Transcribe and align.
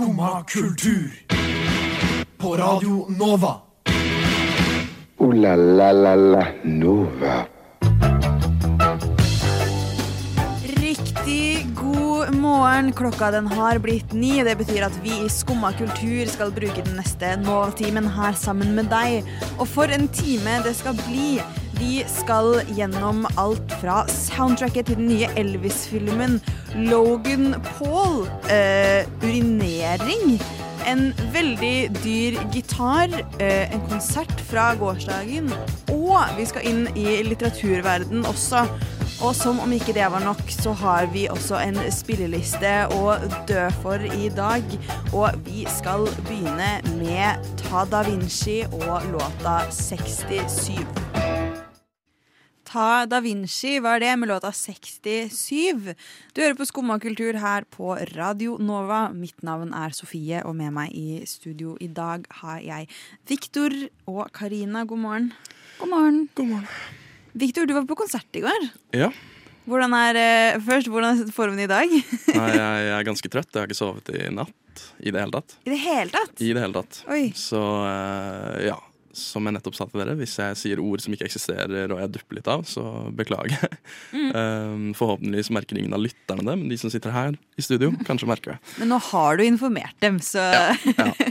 Skumma 0.00 0.44
kultur. 0.44 1.10
På 2.38 2.56
Radio 2.56 3.06
Nova. 3.18 3.60
O-la-la-la-la 5.18 6.46
Nova. 6.64 7.44
Riktig 10.64 11.66
god 11.74 12.34
morgen. 12.34 12.92
Klokka 12.92 13.30
den 13.30 13.46
har 13.46 13.78
blitt 13.78 14.12
ni. 14.12 14.42
Det 14.42 14.56
betyr 14.56 14.88
at 14.88 14.96
vi 15.04 15.12
i 15.26 15.28
Skumma 15.28 15.72
kultur 15.72 16.24
skal 16.26 16.50
bruke 16.50 16.80
den 16.80 16.96
neste 16.96 17.36
Nova-timen 17.44 18.08
her 18.08 18.32
sammen 18.32 18.72
med 18.74 18.88
deg. 18.88 19.28
Og 19.58 19.68
for 19.68 19.84
en 19.84 20.08
time 20.08 20.62
det 20.64 20.78
skal 20.80 20.96
bli. 21.04 21.42
Vi 21.80 22.04
skal 22.08 22.60
gjennom 22.76 23.22
alt 23.40 23.72
fra 23.80 24.02
soundtracket 24.12 24.90
til 24.90 24.98
den 24.98 25.06
nye 25.08 25.30
Elvis-filmen 25.40 26.36
Logan 26.76 27.54
Paul. 27.78 28.26
Eh, 28.52 29.08
urinering. 29.24 30.36
En 30.86 31.14
veldig 31.32 31.88
dyr 32.02 32.36
gitar, 32.52 33.08
eh, 33.40 33.72
en 33.72 33.80
konsert 33.88 34.40
fra 34.50 34.74
gårsdagen, 34.74 35.48
og 35.88 36.20
vi 36.36 36.44
skal 36.44 36.68
inn 36.68 36.86
i 36.96 37.22
litteraturverden 37.22 38.26
også. 38.28 38.66
Og 39.22 39.34
som 39.36 39.60
om 39.60 39.72
ikke 39.72 39.92
det 39.96 40.12
var 40.12 40.20
nok, 40.20 40.42
så 40.48 40.72
har 40.72 41.06
vi 41.06 41.28
også 41.28 41.60
en 41.64 41.76
spilleliste 41.92 42.88
å 42.92 43.16
dø 43.48 43.68
for 43.82 44.00
i 44.00 44.28
dag. 44.28 44.64
Og 45.12 45.32
vi 45.44 45.64
skal 45.68 46.08
begynne 46.28 46.80
med 47.00 47.52
Ta 47.56 47.84
Da 47.84 48.02
Vinci 48.02 48.64
og 48.64 49.12
låta 49.12 49.62
67. 49.70 51.09
Ta 52.70 53.02
Da 53.06 53.18
Vinci 53.20 53.80
var 53.82 53.98
det 54.00 54.12
med 54.16 54.28
låta 54.28 54.52
67. 54.52 55.94
Du 56.32 56.40
hører 56.42 56.54
på 56.54 56.66
Skumma 56.68 57.00
kultur 57.02 57.34
her 57.42 57.64
på 57.66 57.96
Radio 58.14 58.58
Nova. 58.62 59.08
Mitt 59.10 59.42
navn 59.42 59.72
er 59.74 59.90
Sofie, 59.90 60.38
og 60.46 60.54
med 60.54 60.70
meg 60.76 60.92
i 60.94 61.24
studio 61.26 61.72
i 61.82 61.88
dag 61.90 62.28
har 62.42 62.60
jeg 62.62 62.86
Viktor 63.26 63.74
og 64.06 64.30
Karina. 64.36 64.84
God 64.86 65.02
morgen. 65.02 65.26
God 65.80 65.90
morgen. 65.90 66.20
God 66.38 66.46
morgen. 66.52 66.68
Viktor, 67.34 67.66
du 67.66 67.74
var 67.74 67.88
på 67.90 67.96
konsert 67.98 68.38
i 68.38 68.44
går. 68.44 68.68
Ja. 68.94 69.10
Hvordan 69.66 69.96
er, 69.98 70.20
eh, 70.20 70.60
først, 70.62 70.86
hvordan 70.86 71.24
er 71.24 71.32
formen 71.34 71.58
i 71.58 71.66
dag? 71.66 71.90
Nei, 71.90 72.50
jeg, 72.54 72.84
jeg 72.86 72.94
er 73.00 73.08
ganske 73.10 73.32
trøtt. 73.34 73.50
Jeg 73.50 73.64
har 73.64 73.66
ikke 73.66 73.80
sovet 73.80 74.14
i 74.14 74.30
natt 74.30 74.86
i 75.02 75.10
det 75.10 75.18
hele 75.18 75.34
tatt. 75.34 75.58
I 75.66 75.74
det 75.74 75.80
hele 75.82 76.14
tatt? 76.14 76.38
I 76.38 76.52
det 76.54 76.62
hele 76.62 76.78
tatt. 76.78 77.02
Oi. 77.10 77.24
Så 77.34 77.64
eh, 77.82 78.68
ja. 78.68 78.78
Som 79.16 79.48
jeg 79.48 79.56
nettopp 79.56 79.76
sa 79.76 79.86
til 79.90 80.02
dere, 80.02 80.16
hvis 80.18 80.36
jeg 80.38 80.58
sier 80.60 80.82
ord 80.82 81.02
som 81.02 81.14
ikke 81.14 81.26
eksisterer 81.26 81.90
og 81.90 81.98
jeg 82.02 82.12
dupper 82.14 82.38
litt 82.38 82.50
av, 82.50 82.64
så 82.68 82.84
beklager 83.16 83.56
jeg. 83.56 83.80
Mm. 84.14 84.30
Um, 84.34 84.86
forhåpentligvis 84.98 85.50
merker 85.54 85.80
ingen 85.80 85.96
av 85.96 86.02
lytterne 86.04 86.46
det, 86.46 86.56
men 86.60 86.70
de 86.70 86.78
som 86.80 86.92
sitter 86.92 87.14
her 87.14 87.38
i 87.58 87.64
studio, 87.64 87.92
kanskje 88.06 88.30
merker 88.30 88.54
det. 88.54 88.74
Men 88.82 88.92
nå 88.94 89.00
har 89.10 89.40
du 89.40 89.44
informert 89.46 89.96
dem, 90.04 90.20
så 90.24 90.46
Ja, 90.50 90.74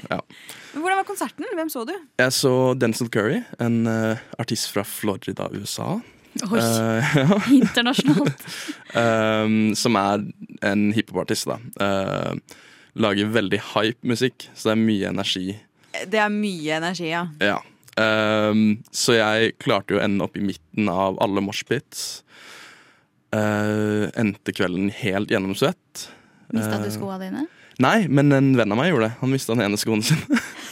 ja. 0.10 0.22
Men 0.70 0.84
Hvordan 0.84 1.00
var 1.00 1.06
konserten? 1.08 1.46
Hvem 1.58 1.70
så 1.74 1.82
du? 1.88 1.96
Jeg 2.22 2.34
så 2.36 2.54
Denzil 2.78 3.10
Curry, 3.10 3.40
en 3.64 3.88
uh, 3.90 4.22
artist 4.38 4.70
fra 4.70 4.84
Florida, 4.86 5.50
USA. 5.56 5.96
Oi, 6.46 6.60
Uh, 6.60 7.16
ja. 7.18 7.40
internasjonalt. 7.52 8.44
Um, 8.94 9.74
som 9.82 9.98
er 10.00 10.24
en 10.66 10.90
hiphopartist, 10.94 11.50
da. 11.50 11.58
Uh, 11.82 12.60
lager 13.00 13.32
veldig 13.34 13.62
hype 13.74 14.08
musikk, 14.08 14.48
så 14.54 14.70
det 14.70 14.76
er 14.76 14.84
mye 14.84 15.10
energi. 15.10 15.48
Det 16.10 16.20
er 16.22 16.30
mye 16.34 16.78
energi, 16.78 17.10
ja. 17.12 17.26
Ja. 17.44 17.60
Um, 18.00 18.78
så 18.96 19.18
jeg 19.18 19.56
klarte 19.60 19.96
jo 19.96 20.00
å 20.00 20.04
ende 20.06 20.24
opp 20.24 20.38
i 20.40 20.44
midten 20.46 20.88
av 20.92 21.18
alle 21.24 21.42
moshpits. 21.44 22.22
Uh, 23.36 24.08
endte 24.18 24.54
kvelden 24.56 24.90
helt 25.02 25.30
gjennomsvett. 25.34 26.08
Mista 26.56 26.80
du 26.82 26.88
Eh, 26.88 26.94
skoa 26.96 27.20
dine? 27.22 27.44
Nei, 27.80 28.08
men 28.12 28.32
en 28.36 28.54
venn 28.58 28.72
av 28.74 28.80
meg 28.80 28.90
gjorde 28.92 29.10
det. 29.10 29.18
Han 29.22 29.32
mista 29.32 29.54
den 29.56 29.66
ene 29.68 29.78
skoen 29.80 30.02
sin. 30.04 30.18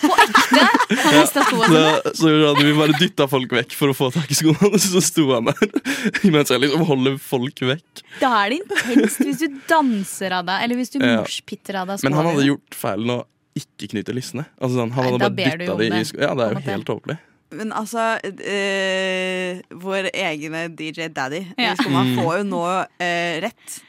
Han 0.01 1.19
mista 1.21 1.43
skoa 1.45 1.67
Så, 1.67 1.77
sine. 1.77 2.13
så 2.17 2.31
hadde 2.47 2.65
vi 2.65 2.73
bare 2.77 2.97
dytta 2.99 3.27
folk 3.31 3.53
vekk 3.55 3.75
for 3.77 3.91
å 3.93 3.95
få 3.97 4.09
tak 4.15 4.31
i 4.31 4.37
skoene 4.37 4.59
hans, 4.63 4.87
så 4.91 5.01
sto 5.03 5.27
han 5.33 5.47
der 5.49 5.71
mens 6.33 6.51
jeg 6.51 6.63
liksom 6.63 6.83
holder 6.87 7.15
folk 7.21 7.61
vekk. 7.69 8.03
Da 8.21 8.31
er 8.43 8.51
det 8.55 8.59
intenst 8.63 9.21
hvis 9.23 9.41
du 9.43 9.57
danser 9.69 10.35
av 10.39 10.47
deg, 10.49 10.63
eller 10.65 10.79
hvis 10.81 10.93
du 10.95 10.99
Ja. 10.99 11.19
morspitter 11.21 11.81
av 11.83 11.91
deg 11.93 11.99
skoene. 12.01 12.09
Men 12.11 12.17
han 12.19 12.29
hadde 12.33 12.47
gjort 12.49 12.77
feil 12.81 13.13
å 13.13 13.19
ikke 13.59 13.89
knyter 13.93 14.13
lissene. 14.17 14.45
Altså, 14.61 14.77
sånn, 14.79 14.91
han 14.95 15.03
Nei, 15.03 15.11
hadde 15.11 15.31
bare 15.35 15.57
dytta 15.57 15.77
de 15.81 15.89
i 16.01 16.03
sko 16.09 16.21
Ja, 16.21 16.33
det 16.37 16.45
er 16.47 16.53
jo 16.57 16.63
helt 16.71 16.87
tåpelig. 16.87 17.17
Men 17.57 17.69
altså 17.71 18.17
øh, 18.25 19.59
Vår 19.83 20.09
egne 20.13 20.65
DJ 20.75 21.07
Daddy 21.15 21.43
Ja. 21.57 21.73
i 21.73 21.75
Skumma 21.79 22.03
Mm. 22.03 22.15
får 22.19 22.37
jo 22.37 22.43
nå 22.43 22.63
øh, 23.01 23.35
rett. 23.45 23.83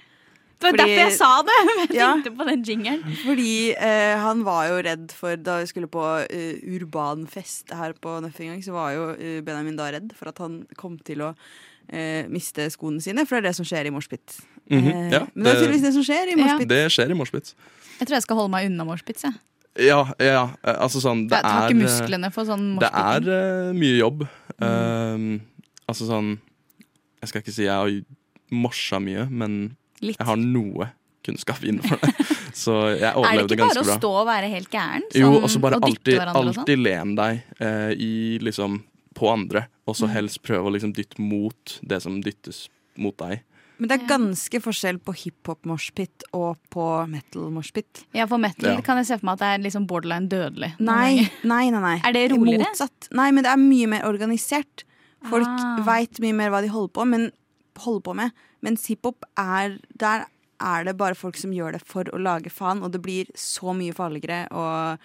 Det 0.59 0.67
var 0.67 0.71
fordi- 0.73 0.79
derfor 0.79 1.09
jeg 1.09 1.13
sa 1.13 1.43
det! 1.43 1.59
Jeg 1.91 1.97
Ja. 1.97 2.13
tenkte 2.15 2.31
på 2.37 2.45
den 2.49 2.63
jingeren. 2.65 3.03
Fordi 3.25 3.71
øh, 3.75 4.19
han 4.21 4.45
var 4.45 4.67
jo 4.69 4.77
redd 4.83 5.13
for 5.13 5.37
Da 5.37 5.61
vi 5.61 5.67
skulle 5.67 5.87
på 5.89 6.27
eh, 6.31 6.59
urban 6.75 7.27
fest 7.27 7.71
her 7.73 7.93
på 7.93 8.21
Nøff 8.21 8.41
en 8.41 8.47
gang, 8.49 8.63
så 8.65 8.73
var 8.73 8.91
jo 8.93 9.11
eh, 9.19 9.41
Benjamin 9.43 9.77
da 9.77 9.91
redd 9.91 10.13
for 10.19 10.29
at 10.29 10.39
han 10.39 10.67
kom 10.77 10.99
til 10.99 11.19
å 11.23 11.35
eh, 11.93 12.27
miste 12.29 12.67
skoene 12.71 13.01
sine. 13.03 13.25
For 13.27 13.37
det 13.41 13.45
er 13.45 13.49
det 13.51 13.57
som 13.57 13.65
skjer 13.65 13.87
i 13.87 13.91
moshpit. 13.91 14.41
Mm 14.71 14.83
-hmm. 14.83 15.13
ja, 15.13 15.27
men 15.35 15.45
det 15.45 15.51
er 15.51 15.55
det- 15.55 15.63
tydeligvis 15.63 15.83
det 15.83 15.93
som 15.95 16.03
skjer 16.03 16.27
i 16.33 16.35
moshpit. 16.37 16.69
Det 16.69 16.91
skjer 16.93 17.11
i 17.11 17.15
moshpit. 17.15 17.55
Jeg 18.01 18.07
tror 18.09 18.15
jeg 18.15 18.23
skal 18.23 18.37
holde 18.37 18.51
meg 18.51 18.67
unna 18.67 18.85
moshpit, 18.85 19.23
Jeg. 19.23 19.33
Ja, 19.79 20.01
ja, 20.19 20.45
eh, 20.65 20.77
altså 20.83 21.01
sånn 21.03 21.27
Det 21.31 21.39
er 21.45 21.75
musklene 21.79 22.33
for 22.35 22.45
sånn 22.49 22.79
Det 22.83 22.89
er 22.91 23.29
eh, 23.31 23.73
mye 23.79 23.97
jobb. 24.01 24.25
Um, 24.59 25.41
altså 25.87 26.09
sånn 26.09 26.33
Jeg 27.23 27.31
skal 27.31 27.43
ikke 27.45 27.55
si 27.55 27.67
jeg 27.69 27.75
har 27.75 27.93
morsa 28.51 28.99
mye, 29.03 29.27
men 29.31 29.77
Litt. 30.01 30.17
jeg 30.19 30.27
har 30.27 30.37
noe 30.41 30.89
kunnskap 31.27 31.61
innenfor 31.67 31.99
det. 32.03 32.13
Så 32.57 32.73
jeg 32.97 33.05
Er 33.11 33.43
det 33.43 33.59
ikke 33.59 33.67
bare 33.69 33.83
å 33.83 33.87
bra. 33.87 33.97
stå 33.99 34.11
og 34.23 34.27
være 34.31 34.49
helt 34.51 34.71
gæren? 34.73 35.03
Jo, 35.13 35.29
Sånn, 35.35 35.43
og 35.45 35.51
så 35.53 35.61
bare 35.61 35.77
og 35.81 35.89
alltid, 35.91 36.17
sånn? 36.23 36.39
alltid 36.41 36.79
len 36.81 37.15
deg 37.19 37.43
eh, 37.61 37.91
i 37.99 38.13
liksom 38.41 38.79
på 39.19 39.29
andre, 39.33 39.67
og 39.87 39.95
Mm. 39.95 39.99
så 40.01 40.09
helst 40.15 40.43
prøve 40.47 40.71
å 40.71 40.73
liksom 40.73 40.93
dytte 40.95 41.19
mot 41.21 41.79
det 41.83 41.99
som 42.05 42.21
dyttes 42.23 42.69
mot 42.97 43.17
deg. 43.19 43.43
Men 43.79 43.89
det 43.89 43.97
er 44.01 44.07
ganske 44.11 44.59
forskjell 44.65 44.99
på 45.07 45.13
hiphop-moshpit 45.15 46.25
og 46.35 46.57
på 46.75 46.85
metal-moshpit. 47.13 48.05
Ja, 48.17 48.27
for 48.27 48.39
metal 48.43 48.73
Ja. 48.75 48.81
kan 48.83 48.97
jeg 48.99 49.07
se 49.07 49.19
for 49.19 49.27
meg 49.27 49.35
at 49.35 49.39
det 49.45 49.51
er 49.55 49.65
liksom 49.71 49.87
borderline 49.87 50.29
dødelig. 50.29 50.73
Nei, 50.81 51.29
nei, 51.45 51.71
nei, 51.71 51.81
nei. 51.81 51.97
Er 52.05 52.13
det 52.17 52.25
roligere? 52.33 52.67
Motsatt. 52.67 53.09
Nei, 53.15 53.31
men 53.31 53.45
det 53.47 53.53
er 53.53 53.63
mye 53.63 53.87
mer 53.89 54.03
organisert. 54.09 54.85
Folk 55.29 55.47
Ah. 55.47 55.83
veit 55.87 56.19
mye 56.23 56.35
mer 56.35 56.51
hva 56.51 56.61
de 56.63 56.69
holder 56.69 56.93
på, 56.95 57.07
men, 57.07 57.31
holder 57.79 58.03
på 58.03 58.15
med. 58.19 58.33
Mens 58.63 58.87
hiphop 58.91 59.23
er 59.39 59.79
Der 59.97 60.27
er 60.61 60.83
det 60.85 60.97
bare 60.99 61.15
folk 61.15 61.37
som 61.37 61.53
gjør 61.55 61.73
det 61.73 61.83
for 61.87 62.03
å 62.11 62.19
lage 62.19 62.51
faen, 62.51 62.83
og 62.83 62.91
det 62.91 63.01
blir 63.01 63.27
så 63.39 63.71
mye 63.75 63.95
farligere. 63.95 64.49
Og 64.51 64.99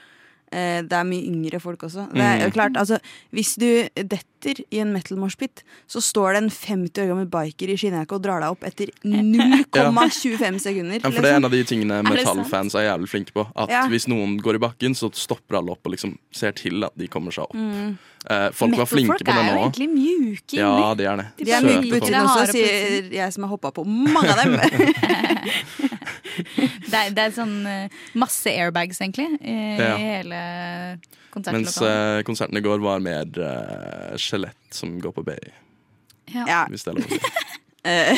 det 0.54 0.94
er 1.00 1.04
mye 1.10 1.26
yngre 1.30 1.60
folk 1.64 1.84
også. 1.88 2.08
Det 2.14 2.22
er 2.22 2.40
jo 2.44 2.50
Mm. 2.52 2.54
klart, 2.54 2.76
altså 2.78 3.00
Hvis 3.34 3.56
du 3.58 3.88
detter 3.96 4.60
i 4.72 4.80
en 4.84 4.92
metal 4.94 5.18
moshpit, 5.18 5.64
så 5.88 6.02
står 6.04 6.34
det 6.36 6.44
en 6.44 6.50
50 6.50 7.00
år 7.02 7.08
gammel 7.14 7.26
biker 7.32 7.70
i 7.72 7.78
skinnjakke 7.80 8.12
og 8.18 8.22
drar 8.26 8.42
deg 8.44 8.52
opp 8.52 8.64
etter 8.68 8.92
0,25 9.06 10.60
sekunder. 10.60 11.00
Ja, 11.04 11.10
for 11.10 11.22
det 11.24 11.32
er 11.32 11.38
en 11.38 11.42
liksom. 11.42 11.46
av 11.46 11.52
de 11.52 11.64
tingene 11.70 12.00
metallfans 12.08 12.76
er 12.76 12.88
jævlig 12.90 13.10
flinke 13.12 13.34
på. 13.36 13.46
At 13.56 13.70
Ja. 13.70 13.88
hvis 13.88 14.08
noen 14.12 14.38
går 14.42 14.56
i 14.56 14.64
bakken, 14.66 14.94
så 14.96 15.10
stopper 15.14 15.58
alle 15.60 15.72
opp 15.72 15.86
og 15.86 15.92
liksom 15.96 16.18
ser 16.32 16.52
til 16.52 16.84
at 16.84 16.92
de 16.98 17.08
kommer 17.08 17.32
seg 17.32 17.46
opp. 17.46 17.56
Eh, 17.56 17.94
folk 18.56 18.78
var 18.80 18.88
flinke 18.88 19.18
på 19.20 19.26
det 19.28 19.34
er 19.36 19.50
jo 19.52 19.64
egentlig 19.66 19.88
mjuke 19.92 20.58
Ja, 20.58 20.94
de 20.96 21.08
er 21.10 21.20
det. 21.20 21.26
De 21.44 21.52
er 21.52 21.66
myke 21.66 21.90
på 21.92 22.00
trynet 22.06 22.14
Det 22.14 22.22
også, 22.24 22.56
sier 22.56 23.10
jeg 23.18 23.36
som 23.36 23.44
har 23.48 23.52
hoppa 23.52 23.74
på 23.76 23.84
mange 23.88 24.32
av 24.32 24.44
dem. 24.44 24.54
Det 26.34 26.98
er, 26.98 27.12
det 27.14 27.24
er 27.24 27.34
sånn 27.34 27.54
eh, 27.70 27.94
masse 28.18 28.50
airbags, 28.50 29.00
egentlig, 29.02 29.28
i, 29.42 29.56
Ja. 29.78 29.96
hele 29.98 30.40
hele 31.34 31.54
Mens 31.54 31.78
eh, 31.82 32.22
konserten 32.26 32.58
i 32.58 32.62
går 32.62 32.82
var 32.82 33.02
mer 33.02 33.26
uh, 33.42 34.14
skjelett 34.22 34.58
som 34.74 35.00
går 35.02 35.16
på 35.16 35.24
BI, 35.26 35.38
ja. 36.34 36.64
hvis 36.70 36.86
det 36.86 36.94
er 36.94 37.00
lov 37.00 37.10
å 37.10 37.18
si. 37.18 37.50
Eh, 37.84 38.16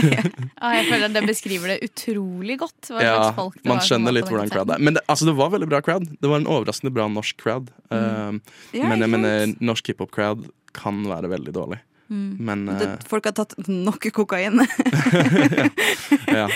Ah, 0.60 0.74
jeg 0.76 0.86
føler 0.90 1.06
at 1.08 1.14
det 1.16 1.22
beskriver 1.26 1.72
det 1.72 1.88
utrolig 1.88 2.58
godt. 2.60 2.90
Hva 2.92 3.02
Ja, 3.02 3.14
slags 3.16 3.36
folk 3.38 3.58
det 3.58 3.68
man 3.70 3.80
var 3.80 3.86
skjønner 3.88 4.14
litt 4.14 4.30
hvordan 4.30 4.50
crowd 4.52 4.72
er. 4.74 4.82
Men 4.82 4.98
det, 4.98 5.02
altså, 5.08 5.26
det 5.30 5.34
var 5.38 5.52
veldig 5.54 5.68
bra 5.70 5.80
crowd. 5.84 6.06
Det 6.20 6.30
var 6.30 6.42
en 6.42 6.48
overraskende 6.50 6.92
bra 6.94 7.08
norsk 7.10 7.36
crowd. 7.42 7.70
Eh, 7.90 8.08
Mm. 8.30 8.40
ja, 8.76 8.86
men 8.88 9.00
jeg 9.00 9.10
mener, 9.10 9.54
norsk 9.60 9.86
hiphop-crowd 9.90 10.44
kan 10.76 11.02
være 11.08 11.30
veldig 11.32 11.52
dårlig. 11.56 11.80
Mm. 12.10 12.36
Men 12.38 12.68
uh, 12.68 12.78
det, 12.78 12.88
folk 13.08 13.24
har 13.26 13.34
tatt 13.38 13.54
nok 13.68 14.06
kokain. 14.14 14.60
ja. 16.40 16.48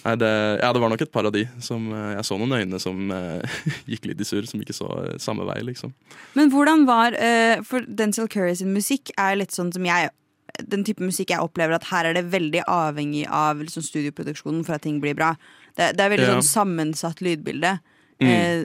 Nei, 0.00 0.14
det, 0.16 0.30
ja, 0.62 0.70
det 0.72 0.80
var 0.80 0.88
nok 0.92 1.02
et 1.04 1.12
par 1.12 1.26
av 1.28 1.32
de 1.34 1.42
som 1.60 1.90
eh, 1.92 2.14
Jeg 2.16 2.24
så 2.24 2.38
noen 2.40 2.54
øyne 2.56 2.78
som 2.80 3.10
uh, 3.12 3.58
gikk 3.90 4.06
litt 4.08 4.22
i 4.22 4.26
surr, 4.26 4.46
som 4.48 4.62
ikke 4.62 4.76
så 4.76 4.88
eh, 5.02 5.18
samme 5.20 5.44
vei, 5.48 5.58
liksom. 5.66 5.92
Men 6.38 6.48
hvordan 6.52 6.86
var 6.88 7.16
uh, 7.20 7.60
For 7.68 7.84
Denzil 7.84 8.30
Curry 8.32 8.54
sin 8.56 8.72
musikk 8.72 9.12
er 9.20 9.36
litt 9.40 9.52
sånn 9.52 9.72
som 9.76 9.84
jeg 9.84 10.08
Den 10.58 10.84
type 10.86 11.04
musikk 11.04 11.30
jeg 11.34 11.42
opplever 11.44 11.76
at 11.76 11.88
her 11.90 12.08
er 12.08 12.16
det 12.18 12.26
veldig 12.32 12.64
avhengig 12.70 13.26
av 13.28 13.60
liksom, 13.62 13.84
studioproduksjonen 13.86 14.64
for 14.66 14.76
at 14.76 14.84
ting 14.86 15.00
blir 15.02 15.16
bra. 15.18 15.34
Det, 15.76 15.92
det 15.96 16.04
er 16.04 16.12
veldig 16.16 16.28
Ja. 16.28 16.36
sånn 16.38 16.50
sammensatt 16.50 17.22
lydbilde. 17.24 17.78
Mm. 18.20 18.28
Eh, 18.30 18.64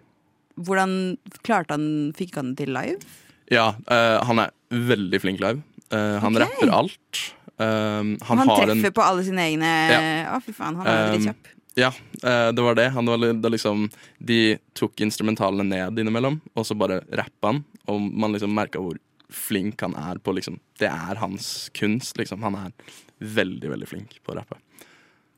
hvordan 0.56 1.18
klarte 1.44 1.76
han 1.76 2.14
Fikk 2.16 2.36
han 2.36 2.54
det 2.54 2.66
til 2.66 2.76
live? 2.76 3.00
Ja, 3.52 3.76
eh, 3.92 4.20
han 4.26 4.40
er 4.40 4.52
veldig 4.72 5.22
flink 5.22 5.40
live. 5.44 5.62
Eh, 5.92 6.20
han 6.20 6.36
okay. 6.36 6.46
rapper 6.46 6.74
alt. 6.74 7.26
Um, 7.56 8.18
han, 8.20 8.38
Han, 8.38 8.50
har 8.50 8.66
treffer 8.66 8.90
en 8.90 8.96
på 8.98 9.04
alle 9.06 9.22
sine 9.24 9.44
egne 9.48 9.64
Å, 9.64 9.92
Ja. 9.96 10.40
fy 10.44 10.52
faen, 10.52 10.76
han 10.76 10.88
er 10.88 11.06
Um, 11.06 11.12
dritkjapp. 11.14 11.52
Ja, 11.76 11.92
eh, 12.24 12.52
det 12.52 12.62
var 12.64 12.76
det. 12.76 12.90
Han 12.92 13.06
var, 13.06 13.18
liksom, 13.18 13.90
de 14.20 14.58
tok 14.74 15.02
instrumentalene 15.04 15.64
ned 15.64 16.00
innimellom, 16.00 16.42
og 16.56 16.66
så 16.66 16.76
bare 16.76 17.02
rappa 17.12 17.52
han. 17.52 17.64
Og 17.88 18.00
man 18.02 18.32
liksom 18.32 18.54
merka 18.56 18.80
hvor 18.80 18.98
flink 19.30 19.82
han 19.82 19.96
er 19.98 20.20
på 20.22 20.34
liksom 20.36 20.60
Det 20.80 20.90
er 20.92 21.16
hans 21.22 21.70
kunst, 21.74 22.18
liksom. 22.18 22.44
Han 22.44 22.56
er 22.60 22.72
veldig, 23.20 23.70
veldig 23.72 23.88
flink 23.90 24.18
på 24.24 24.34
å 24.34 24.40
rappe. 24.42 24.58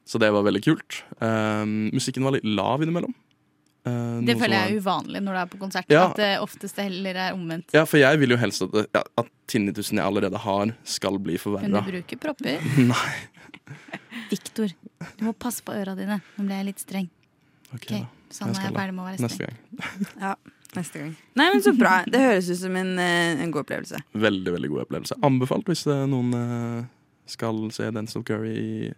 Så 0.08 0.20
det 0.20 0.30
var 0.32 0.44
veldig 0.48 0.64
kult. 0.64 1.02
Um, 1.20 1.90
musikken 1.94 2.24
var 2.24 2.32
litt 2.38 2.46
lav 2.48 2.82
innimellom. 2.84 3.14
Uh, 3.88 4.20
Det 4.28 4.36
føler 4.40 4.56
jeg 4.58 4.72
er 4.74 4.82
uvanlig 4.82 5.22
når 5.24 5.36
du 5.36 5.40
er 5.42 5.50
på 5.52 5.60
konsert. 5.62 5.90
Ja. 5.92 6.06
At 6.10 6.18
det 6.20 6.30
oftest 6.44 6.80
heller 6.82 7.16
er 7.28 7.36
omvendt. 7.36 7.72
Ja, 7.76 7.84
for 7.88 8.00
jeg 8.02 8.20
vil 8.20 8.34
jo 8.34 8.38
helst 8.40 8.64
at, 8.66 8.72
det- 8.74 8.88
ja, 8.96 9.04
at 9.24 9.32
tinnitusen 9.52 10.00
jeg 10.00 10.08
allerede 10.08 10.40
har, 10.44 10.74
skal 10.84 11.20
bli 11.20 11.36
Men 11.38 11.38
du 11.38 11.44
forverra. 11.44 11.84
bruker 11.92 12.18
propper. 12.24 12.64
Nei. 12.92 13.12
Viktor, 14.32 14.72
du 15.20 15.26
må 15.28 15.34
passe 15.38 15.64
på 15.64 15.76
øra 15.76 15.96
dine. 15.96 16.20
Nå 16.38 16.48
ble 16.48 16.56
jeg 16.62 16.68
litt 16.72 16.84
streng. 16.84 17.10
Ok, 17.74 17.84
okay 17.84 18.00
da. 18.02 18.08
Sånn 18.32 18.52
Jeg 18.52 18.60
er 18.60 18.66
jeg 18.68 18.76
ferdig 18.76 18.96
med 18.96 19.04
å 19.04 19.08
være 19.08 19.30
streng. 19.30 19.30
Neste 19.30 19.46
gang. 19.48 20.08
Ja, 20.24 20.34
neste 20.78 21.02
gang. 21.02 21.16
Nei, 21.38 21.50
men 21.54 21.64
Så 21.66 21.74
bra. 21.78 21.98
Det 22.08 22.22
høres 22.22 22.50
ut 22.54 22.62
som 22.62 22.76
en, 22.80 22.94
eh, 23.00 23.42
en 23.44 23.52
god 23.52 23.66
opplevelse. 23.66 24.02
Veldig, 24.14 24.54
veldig 24.58 24.70
god 24.74 24.86
opplevelse. 24.86 25.20
Anbefalt 25.28 25.68
hvis 25.70 25.86
er 25.92 26.08
noen 26.10 26.34
eh, 26.38 26.86
skal 27.28 27.66
se 27.76 27.90
Denzil 27.92 28.24
Curry 28.28 28.56
i 28.58 28.94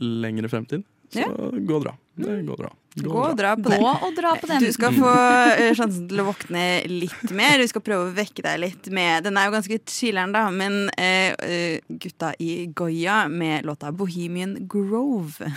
lengre 0.00 0.48
fremtid. 0.50 0.84
Så 1.10 1.24
Ja. 1.24 1.26
gå 1.26 1.74
og 1.76 1.84
dra. 1.84 1.96
Gå 2.20 2.52
og 2.52 2.58
dra. 2.58 2.70
Gå 3.00 3.10
og 3.22 3.36
dra 3.38 3.54
på 3.56 3.70
det. 3.70 3.78
Gå 3.78 3.90
og 4.06 4.14
dra 4.16 4.34
på 4.38 4.46
den. 4.50 4.62
Du 4.62 4.72
skal 4.74 4.92
få 4.94 5.10
eh, 5.58 5.72
sjansen 5.78 6.08
til 6.10 6.20
å 6.22 6.26
våkne 6.26 6.64
litt 6.90 7.30
mer. 7.34 7.58
Vi 7.62 7.68
skal 7.70 7.82
prøve 7.86 8.08
å 8.08 8.14
vekke 8.14 8.42
deg 8.42 8.58
litt 8.64 8.90
med 8.90 9.24
Den 9.24 9.38
er 9.38 9.46
jo 9.46 9.54
ganske 9.54 9.78
chiller'n, 9.86 10.32
da, 10.34 10.48
men 10.50 10.88
eh, 10.98 11.34
eh, 11.38 11.80
gutta 11.88 12.32
i 12.38 12.66
Goya 12.66 13.28
med 13.28 13.64
låta 13.66 13.92
'Bohemian 13.92 14.56
Grove'. 14.66 15.50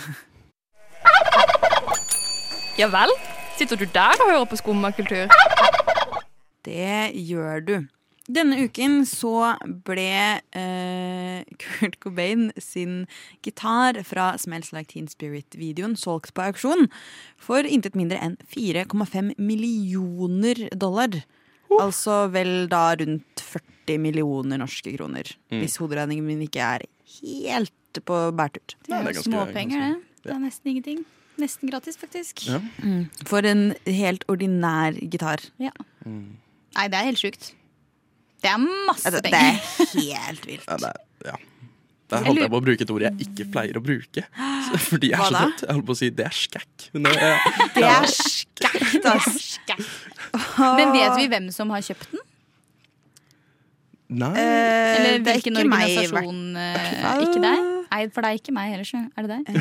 Ja 2.78 2.88
vel? 2.90 3.10
Sitter 3.54 3.78
du 3.78 3.86
der 3.94 4.18
og 4.18 4.30
hører 4.30 4.46
på 4.50 4.58
skummakultur? 4.58 5.30
Det 6.66 7.12
gjør 7.14 7.60
du. 7.62 7.74
Denne 8.24 8.56
uken 8.64 9.02
så 9.06 9.52
ble 9.84 10.40
eh, 10.56 11.44
Kurt 11.62 11.98
Cobain 12.00 12.48
sin 12.58 13.04
gitar 13.44 14.00
fra 14.08 14.32
Smells 14.40 14.72
Like 14.72 14.90
Teen 14.94 15.06
Spirit-videoen 15.12 15.94
solgt 16.00 16.32
på 16.34 16.46
auksjon 16.46 16.88
for 17.36 17.68
intet 17.68 17.98
mindre 17.98 18.18
enn 18.24 18.38
4,5 18.48 19.34
millioner 19.36 20.64
dollar. 20.72 21.20
Altså 21.74 22.24
vel 22.32 22.64
da 22.72 22.86
rundt 22.96 23.44
40 23.44 24.00
millioner 24.00 24.62
norske 24.62 24.94
kroner. 24.96 25.28
Hvis 25.52 25.76
hoderegningen 25.82 26.24
min 26.26 26.46
ikke 26.46 26.64
er 26.64 26.86
helt 27.20 28.00
på 28.08 28.22
bærtur. 28.34 28.74
Det 28.88 28.88
det 28.88 29.02
er 29.12 29.20
jo 29.20 29.26
småpenger, 29.28 29.84
det. 29.92 30.24
Det 30.24 30.32
er 30.32 30.40
nesten 30.42 30.72
ingenting. 30.72 31.04
Nesten 31.40 31.70
gratis, 31.70 31.96
faktisk. 31.98 32.44
Ja. 32.46 32.60
For 33.26 33.46
en 33.48 33.72
helt 33.88 34.22
ordinær 34.30 34.94
gitar. 35.02 35.42
Nei, 35.58 36.86
det 36.90 36.98
er 37.00 37.08
helt 37.10 37.20
sjukt. 37.22 37.50
Det 38.44 38.52
er 38.52 38.60
masse 38.60 39.10
penger. 39.24 39.58
det 39.94 40.04
er 40.04 40.22
helt 40.28 40.46
vilt. 40.46 40.68
Ja, 40.68 40.76
det 40.82 40.92
er, 40.92 41.02
ja. 41.32 41.36
Der 42.12 42.26
holdt 42.26 42.42
jeg 42.42 42.50
på 42.52 42.58
å 42.60 42.62
bruke 42.62 42.84
et 42.84 42.90
ord 42.92 43.02
jeg 43.06 43.24
ikke 43.24 43.46
pleier 43.54 43.78
å 43.80 43.82
bruke. 43.82 44.26
Fordi 44.90 45.10
jeg 45.10 45.16
er 45.16 45.22
Hva 45.24 45.30
så 45.30 45.40
trøtt. 45.40 45.64
Jeg 45.64 45.78
holdt 45.78 45.88
på 45.88 45.96
å 45.96 46.00
si 46.02 46.10
det 46.14 46.26
er 46.28 46.36
skækk. 46.38 46.86
Men 46.94 47.08
det 47.08 47.14
er, 47.30 47.48
Det 47.74 47.88
er 47.88 48.08
skækt, 48.12 49.08
ass. 49.10 49.48
Men 50.78 50.94
vet 50.94 51.18
vi 51.18 51.26
hvem 51.32 51.50
som 51.54 51.72
har 51.74 51.84
kjøpt 51.84 52.14
den? 52.14 52.24
nei. 54.14 54.30
Eh, 54.38 54.94
Eller 54.94 55.14
er 55.16 55.22
hvilken 55.26 55.56
organisasjon? 55.58 56.42
Ikke. 56.60 57.14
Ikke 57.24 57.40
deg? 57.42 57.73
Nei, 57.94 58.08
for 58.10 58.26
det 58.26 58.30
er 58.32 58.38
ikke 58.40 58.52
meg 58.56 58.72
heller, 58.74 58.86
sjø. 58.88 59.04
Er 59.14 59.26
det 59.28 59.36
deg? 59.36 59.58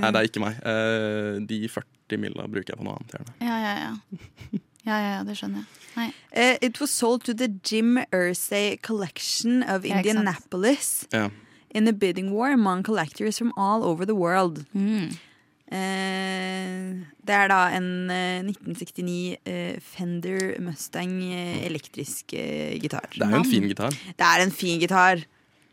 nei, 0.00 0.10
det 0.14 0.20
er 0.22 0.28
ikke 0.30 0.40
meg. 0.40 0.60
Eh, 0.64 1.34
de 1.50 1.58
40 1.68 2.20
milla 2.22 2.46
bruker 2.48 2.72
jeg 2.72 2.80
på 2.80 2.86
noe 2.86 2.96
annet. 2.96 3.12
Gjerne. 3.18 3.34
Ja, 3.44 3.56
ja, 3.60 3.74
ja. 3.82 4.62
Ja, 4.86 4.96
ja, 5.02 5.08
ja, 5.16 5.22
det 5.26 5.34
skjønner 5.36 5.64
jeg. 5.98 6.12
Eh, 6.32 6.56
it 6.62 6.78
was 6.80 6.92
sold 6.94 7.24
to 7.26 7.34
the 7.34 7.48
Jim 7.66 7.96
Irsay 8.14 8.76
Collection 8.86 9.62
of 9.66 9.84
Ja. 9.84 9.96
Indianapolis 9.98 11.06
Ja. 11.12 11.28
in 11.74 11.88
a 11.88 11.92
bidding 11.92 12.30
war 12.32 12.52
among 12.52 12.84
collectors 12.84 13.36
from 13.38 13.52
all 13.56 13.82
over 13.84 14.06
the 14.06 14.14
world. 14.14 14.64
Mm. 14.72 15.10
Uh, 15.66 17.02
det 17.26 17.34
er 17.34 17.48
da 17.50 17.58
en 17.74 17.88
uh, 18.06 18.46
1969 18.46 19.36
eh, 19.50 19.80
Fender 19.82 20.54
Mustang 20.62 21.16
eh, 21.26 21.64
elektrisk 21.66 22.32
eh, 22.38 22.76
gitar. 22.80 23.08
Det 23.12 23.26
er 23.26 23.34
jo 23.34 23.40
en 23.42 23.48
fin 23.50 23.66
gitar. 23.66 23.90
Det 24.14 24.28
er 24.28 24.44
en 24.44 24.54
fin 24.54 24.78
gitar, 24.80 25.24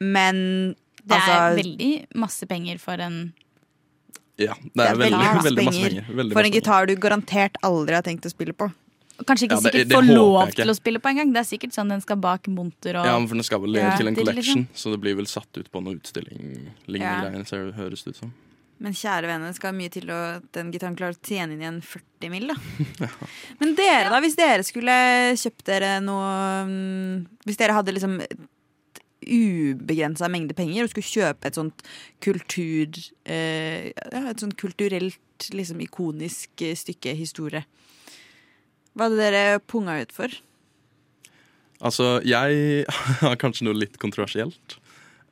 men 0.01 0.39
Det 1.05 1.15
er 1.17 1.23
altså, 1.27 1.57
veldig 1.63 1.91
masse 2.15 2.47
penger 2.47 2.77
for 2.79 3.01
en 3.03 3.33
Ja, 4.39 4.53
det 4.55 4.71
det 4.73 4.85
er, 4.85 4.93
er 4.93 4.95
veldig, 4.97 5.17
veldig 5.19 5.43
veldig, 5.49 5.65
masse 5.67 5.81
penger. 5.89 6.05
Veldig 6.21 6.33
for 6.37 6.47
en 6.47 6.51
gitar 6.55 6.87
du 6.87 6.95
garantert 6.95 7.59
aldri 7.63 7.93
har 7.99 8.01
tenkt 8.07 8.25
å 8.25 8.31
spille 8.33 8.53
på. 8.53 8.69
Kanskje 9.27 9.45
ikke 9.45 9.55
Ja, 9.59 9.61
det- 9.61 9.71
sikkert 9.73 9.89
det 9.89 9.97
får 9.99 10.07
lov 10.15 10.53
til 10.55 10.71
å 10.71 10.75
spille 10.75 10.99
på 10.99 11.09
engang. 11.11 11.33
Det 11.33 11.39
er 11.43 11.49
sikkert 11.57 11.73
sånn 11.75 11.89
den 11.89 12.01
skal 12.01 12.17
bak 12.17 12.47
monter 12.47 12.95
og 12.97 13.05
Ja, 13.05 13.17
men 13.19 13.27
for 13.27 13.35
den 13.35 13.43
skal 13.43 13.59
vel 13.61 13.75
Ja, 13.77 13.95
til 13.95 14.07
en 14.07 14.13
det 14.15 14.21
er 14.23 14.25
collection, 14.31 14.65
liksom- 14.65 14.75
så 14.75 14.91
det 14.91 15.01
blir 15.01 15.15
vel 15.15 15.25
satt 15.27 15.55
ut 15.57 15.69
på 15.71 15.83
noen 15.83 15.99
utstilling. 16.01 16.71
Lignende 16.87 16.99
Ja. 16.99 17.29
greier, 17.29 17.45
ser, 17.47 17.71
høres 17.73 18.03
det 18.03 18.15
ut 18.15 18.15
som. 18.23 18.33
Men 18.79 18.91
kjære 18.91 19.27
vene, 19.29 19.47
det 19.47 19.55
skal 19.55 19.71
mye 19.71 19.91
til 19.91 20.07
å- 20.07 20.37
at 20.37 20.51
den 20.51 20.71
gitaren 20.73 20.97
klarer 20.97 21.13
å 21.13 21.21
tjene 21.21 21.53
inn 21.53 21.61
igjen 21.61 21.81
40 21.83 22.29
mil, 22.31 22.47
da. 22.47 22.55
Men 23.61 23.75
dere, 23.75 24.09
da? 24.09 24.19
Hvis 24.19 24.35
dere 24.35 24.63
skulle 24.65 25.37
kjøpt 25.37 25.63
dere 25.63 26.01
noe 26.01 26.65
mm, 26.65 27.27
Hvis 27.45 27.57
dere 27.57 27.71
hadde 27.77 27.93
liksom 27.93 28.17
ubegrensa 29.27 30.29
mengde 30.31 30.55
penger 30.57 30.85
og 30.85 30.93
skulle 30.93 31.09
kjøpe 31.09 31.49
et 31.49 31.59
sånt 31.59 31.83
kultur 32.23 32.99
eh, 33.25 33.91
ja, 33.91 34.23
Et 34.29 34.43
sånt 34.43 34.57
kulturelt, 34.59 35.49
liksom 35.51 35.81
ikonisk 35.83 36.63
eh, 36.63 36.75
stykke 36.77 37.15
historie. 37.17 37.63
Hva 38.93 39.09
hadde 39.09 39.21
dere 39.21 39.61
punga 39.65 39.99
ut 40.03 40.13
for? 40.15 40.33
Altså, 41.83 42.19
jeg 42.27 42.85
har 43.23 43.39
kanskje 43.41 43.67
noe 43.67 43.77
litt 43.77 43.97
kontroversielt. 44.01 44.77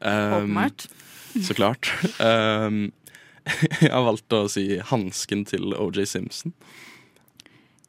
Um, 0.02 0.58
så 1.48 1.56
klart. 1.58 1.92
Um, 2.20 2.90
jeg 3.84 3.92
har 3.92 4.06
valgt 4.06 4.34
å 4.36 4.46
si 4.52 4.66
hansken 4.92 5.46
til 5.50 5.76
OJ 5.78 6.06
Simpson. 6.16 6.56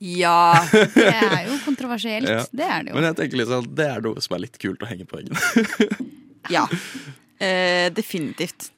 Ja. 0.02 0.66
Det 0.94 1.06
er 1.06 1.46
jo 1.46 1.58
kontroversielt. 1.64 2.28
Ja. 2.28 2.42
Det 2.50 2.66
er 2.66 2.82
det 2.82 2.90
jo. 2.90 2.98
Men 2.98 3.10
jeg 3.12 3.18
tenker 3.20 3.42
liksom, 3.42 3.70
det 3.78 3.86
er 3.86 4.02
noe 4.02 4.24
som 4.24 4.36
er 4.36 4.44
litt 4.48 4.58
kult 4.62 4.82
å 4.82 4.90
henge 4.90 5.06
på 5.06 5.20
veggen. 5.20 5.38
ja. 6.56 6.66
Eh, 7.38 7.86
definitivt. 7.94 8.72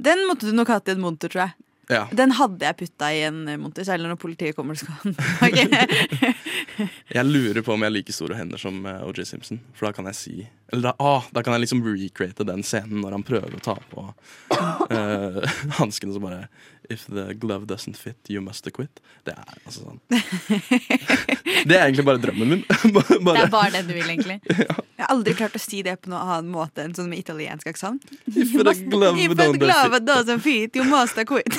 Den 0.00 0.24
måtte 0.28 0.48
du 0.48 0.56
nok 0.56 0.72
hatt 0.72 0.88
i 0.88 0.96
en 0.96 1.04
monter, 1.04 1.32
tror 1.32 1.46
jeg. 1.46 1.56
Ja. 1.86 2.02
Den 2.10 2.32
hadde 2.34 2.66
jeg 2.66 2.76
putta 2.80 3.12
i 3.14 3.20
en 3.28 3.44
monter, 3.62 3.84
særlig 3.86 4.08
når 4.10 4.18
politiet 4.18 4.56
kommer. 4.56 4.74
Skal. 4.74 5.14
Jeg 7.16 7.24
lurer 7.28 7.62
på 7.62 7.72
om 7.72 7.84
jeg 7.84 7.86
har 7.86 7.94
like 7.94 8.12
store 8.12 8.36
hender 8.36 8.58
som 8.58 8.80
eh, 8.90 9.04
OJ 9.06 9.22
Simpson. 9.28 9.60
For 9.76 9.86
da 9.86 9.92
kan 9.94 10.08
jeg 10.10 10.18
si 10.18 10.34
Eller 10.72 10.88
da, 10.88 10.92
ah, 10.98 11.28
da 11.32 11.44
kan 11.46 11.54
jeg 11.54 11.62
liksom 11.62 11.84
recreate 11.86 12.44
den 12.48 12.64
scenen 12.66 13.04
når 13.04 13.14
han 13.14 13.24
prøver 13.26 13.54
å 13.54 13.62
ta 13.62 13.76
på 13.92 14.02
uh, 14.02 15.38
hanskene, 15.78 16.12
så 16.12 16.20
bare 16.20 16.48
If 16.88 17.06
the 17.10 17.34
glove 17.34 17.66
doesn't 17.66 17.96
fit, 17.98 18.16
you 18.30 18.40
must 18.40 18.68
quit. 18.72 19.00
Det 19.26 19.32
er 19.34 19.56
altså 19.66 19.82
sånn 19.88 19.98
Det 21.66 21.74
er 21.74 21.82
egentlig 21.88 22.04
bare 22.06 22.20
drømmen 22.22 22.52
min. 22.52 22.62
Bare- 22.94 23.18
Det 23.18 23.42
er 23.42 23.50
bare 23.50 23.70
det 23.74 23.82
du 23.88 23.94
vil, 23.96 24.06
egentlig. 24.12 24.36
Jeg 24.96 25.02
har 25.02 25.10
aldri 25.12 25.34
klart 25.36 25.56
å 25.58 25.60
si 25.62 25.82
det 25.86 25.96
på 26.04 26.12
noen 26.12 26.22
annen 26.36 26.52
måte 26.54 26.84
enn 26.86 26.94
sånn 26.96 27.10
med 27.10 27.20
italiensk 27.24 27.66
aksent. 27.72 28.06
If 28.30 28.54
the 28.54 28.74
glove 28.86 29.18
If 29.20 29.34
don't 29.36 29.58
the 29.58 29.64
glove 29.66 29.92
fit, 29.98 30.06
doesn't 30.06 30.44
fit, 30.46 30.78
you 30.78 30.86
must 30.86 31.18
quit. 31.28 31.50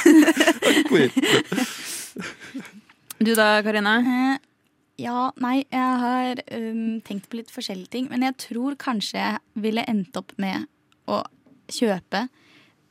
quit. 0.89 1.13
Du 3.19 3.33
da, 3.35 3.49
Karina? 3.65 3.97
Ja, 4.97 5.27
nei, 5.43 5.59
jeg 5.69 6.01
har 6.01 6.41
um, 6.57 6.97
tenkt 7.05 7.27
på 7.29 7.37
litt 7.41 7.51
forskjellige 7.53 7.91
ting. 7.93 8.07
Men 8.09 8.25
jeg 8.25 8.37
tror 8.47 8.77
kanskje 8.81 9.19
jeg 9.19 9.63
ville 9.67 9.83
endt 9.91 10.17
opp 10.17 10.33
med 10.41 10.65
å 11.11 11.21
kjøpe 11.69 12.25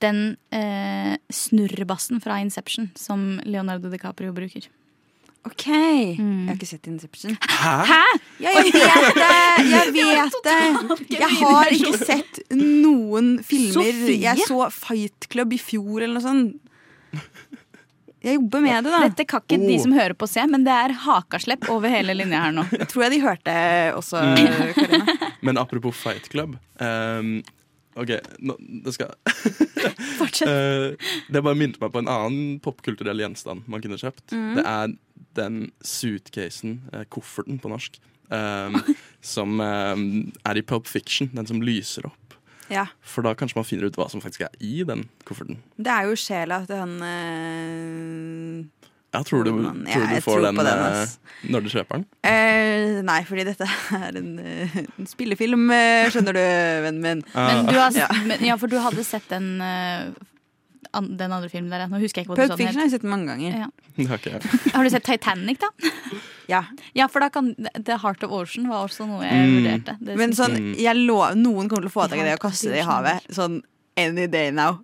den 0.04 0.36
eh, 0.54 1.14
snurrebassen 1.32 2.20
fra 2.24 2.40
Inception 2.42 2.90
som 2.98 3.40
Leonardo 3.44 3.88
DiCaprio 3.92 4.32
bruker. 4.36 4.66
OK. 5.46 5.66
Jeg 5.70 6.18
har 6.48 6.56
ikke 6.56 6.66
sett 6.66 6.86
Inception. 6.90 7.36
Hæ? 7.38 8.00
Ja, 8.42 8.50
jeg 8.50 8.72
vet 8.74 9.14
det! 9.14 9.26
Jeg 9.70 9.92
vet 9.98 10.38
det! 10.48 11.18
Jeg 11.20 11.28
har 11.38 11.70
ikke 11.76 12.00
sett 12.00 12.40
noen 12.58 13.36
filmer. 13.46 13.76
Sofie? 13.78 14.16
Jeg 14.24 14.42
så 14.48 14.66
Fight 14.74 15.28
Club 15.30 15.54
i 15.54 15.60
fjor 15.62 16.00
eller 16.02 16.16
noe 16.18 16.24
sånt. 16.26 16.56
Jeg 18.26 18.40
jobber 18.40 18.62
med 18.64 18.82
det, 18.88 18.90
da. 18.90 19.00
Dette 19.06 19.24
kan 19.30 19.44
ikke 19.44 19.60
de 19.62 19.76
Oh. 19.76 19.82
som 19.84 19.92
hører 19.94 20.14
på 20.18 20.26
se, 20.26 20.42
men 20.50 20.64
det 20.66 20.72
er 20.74 20.94
hakaslepp 21.04 21.68
over 21.70 21.92
hele 21.92 22.16
linja 22.16 22.40
her 22.48 22.54
nå. 22.56 22.64
Tror 22.90 23.04
jeg 23.06 23.12
de 23.14 23.20
hørte 23.22 23.54
også, 23.94 24.18
Mm. 24.34 25.12
Men 25.46 25.60
apropos 25.62 25.94
Fight 25.94 26.26
Club 26.32 26.56
ehm, 26.82 27.36
OK, 27.96 28.12
nå, 28.44 28.56
det 28.84 28.92
skal 28.96 29.14
Fortsett. 30.20 30.48
uh, 30.48 31.14
det 31.32 31.42
bare 31.44 31.58
minte 31.58 31.80
meg 31.82 31.92
på 31.94 32.02
en 32.02 32.10
annen 32.12 32.58
popkulturell 32.64 33.22
gjenstand 33.24 33.64
man 33.70 33.84
kunne 33.84 33.98
kjøpt. 34.00 34.34
Mm. 34.34 34.52
Det 34.58 34.66
er 34.66 34.94
den 35.38 35.58
suitcasen, 35.84 36.78
uh, 36.92 37.04
kofferten 37.12 37.60
på 37.62 37.70
norsk, 37.72 37.98
ehm, 38.32 38.78
som 39.34 39.60
er 39.60 40.60
i 40.60 40.64
Pulp 40.64 40.88
Fiction. 40.90 41.30
Den 41.36 41.48
som 41.48 41.62
lyser 41.64 42.08
opp. 42.08 42.36
Ja. 42.72 42.88
For 43.06 43.22
da 43.22 43.36
kanskje 43.38 43.60
man 43.60 43.68
finner 43.68 43.86
ut 43.88 43.96
hva 43.98 44.08
som 44.10 44.20
faktisk 44.24 44.46
er 44.48 44.56
i 44.64 44.80
den 44.86 45.06
kofferten. 45.28 45.60
Det 45.78 45.92
er 45.92 46.08
jo 46.10 46.18
sjela 46.18 46.64
til 46.66 46.82
han 46.82 46.96
Ja, 49.14 49.22
tror 49.24 49.44
du, 49.46 49.52
Man, 49.52 49.86
tror 49.86 50.06
du 50.10 50.20
får 50.20 50.32
tror 50.40 50.42
den, 50.44 50.56
den, 50.56 50.66
eh, 50.66 51.50
når 51.54 51.62
du 51.64 51.68
kjøper 51.72 52.00
den? 52.00 52.06
Eh, 52.26 53.02
nei, 53.06 53.20
fordi 53.24 53.44
dette 53.48 53.64
er 53.96 54.16
en, 54.18 54.32
eh, 54.42 54.74
en 54.98 55.06
spillefilm, 55.08 55.70
eh, 55.72 56.08
skjønner 56.12 56.36
du, 56.36 56.42
vennen 56.84 57.00
min. 57.04 57.22
Men 57.34 57.66
du 57.70 57.78
har, 57.78 57.92
Ja. 57.96 58.08
men, 58.26 58.42
ja, 58.44 58.56
for 58.60 58.66
du 58.68 58.76
hadde 58.82 59.04
sett 59.06 59.28
den, 59.30 59.56
den 61.16 61.32
andre 61.32 61.48
filmen 61.52 61.70
der. 61.72 61.86
Nå 61.90 62.00
husker 62.02 62.22
jeg 62.22 62.26
ikke 62.26 62.34
hva 62.34 62.40
Pulp 62.42 62.50
du 62.50 62.54
sa 62.54 62.58
Fiction 62.60 62.80
har 62.82 62.88
jeg 62.88 62.94
sett 62.98 63.08
mange 63.08 63.26
ganger. 63.32 63.58
Ja. 63.66 63.68
Okay. 64.16 64.32
har 64.36 64.42
jeg. 64.44 64.84
Du 64.84 64.90
sett 64.92 65.06
Titanic, 65.08 65.58
da? 65.62 65.70
Ja. 66.52 66.60
Ja, 66.94 67.08
for 67.10 67.24
da 67.24 67.30
kan 67.32 67.54
The 67.74 67.96
Heart 68.02 68.22
of 68.22 68.30
Ocean 68.36 68.68
var 68.70 68.84
også 68.86 69.06
noe 69.08 69.24
jeg 69.24 69.34
Mm. 69.34 69.54
vurderte. 69.56 69.96
Det 70.04 70.16
Men 70.20 70.30
sånn, 70.36 70.74
jeg 70.78 70.94
lov, 71.00 71.32
noen 71.34 71.68
kommer 71.70 71.86
til 71.88 71.90
å 71.90 71.94
få 71.96 72.04
tak 72.10 72.20
i 72.20 72.26
det 72.28 72.36
og 72.36 72.44
kaste 72.44 72.70
det 72.70 72.84
i 72.84 72.86
havet. 72.86 73.24
Sånn 73.34 73.62
any 73.98 74.26
day 74.30 74.50
now. 74.54 74.78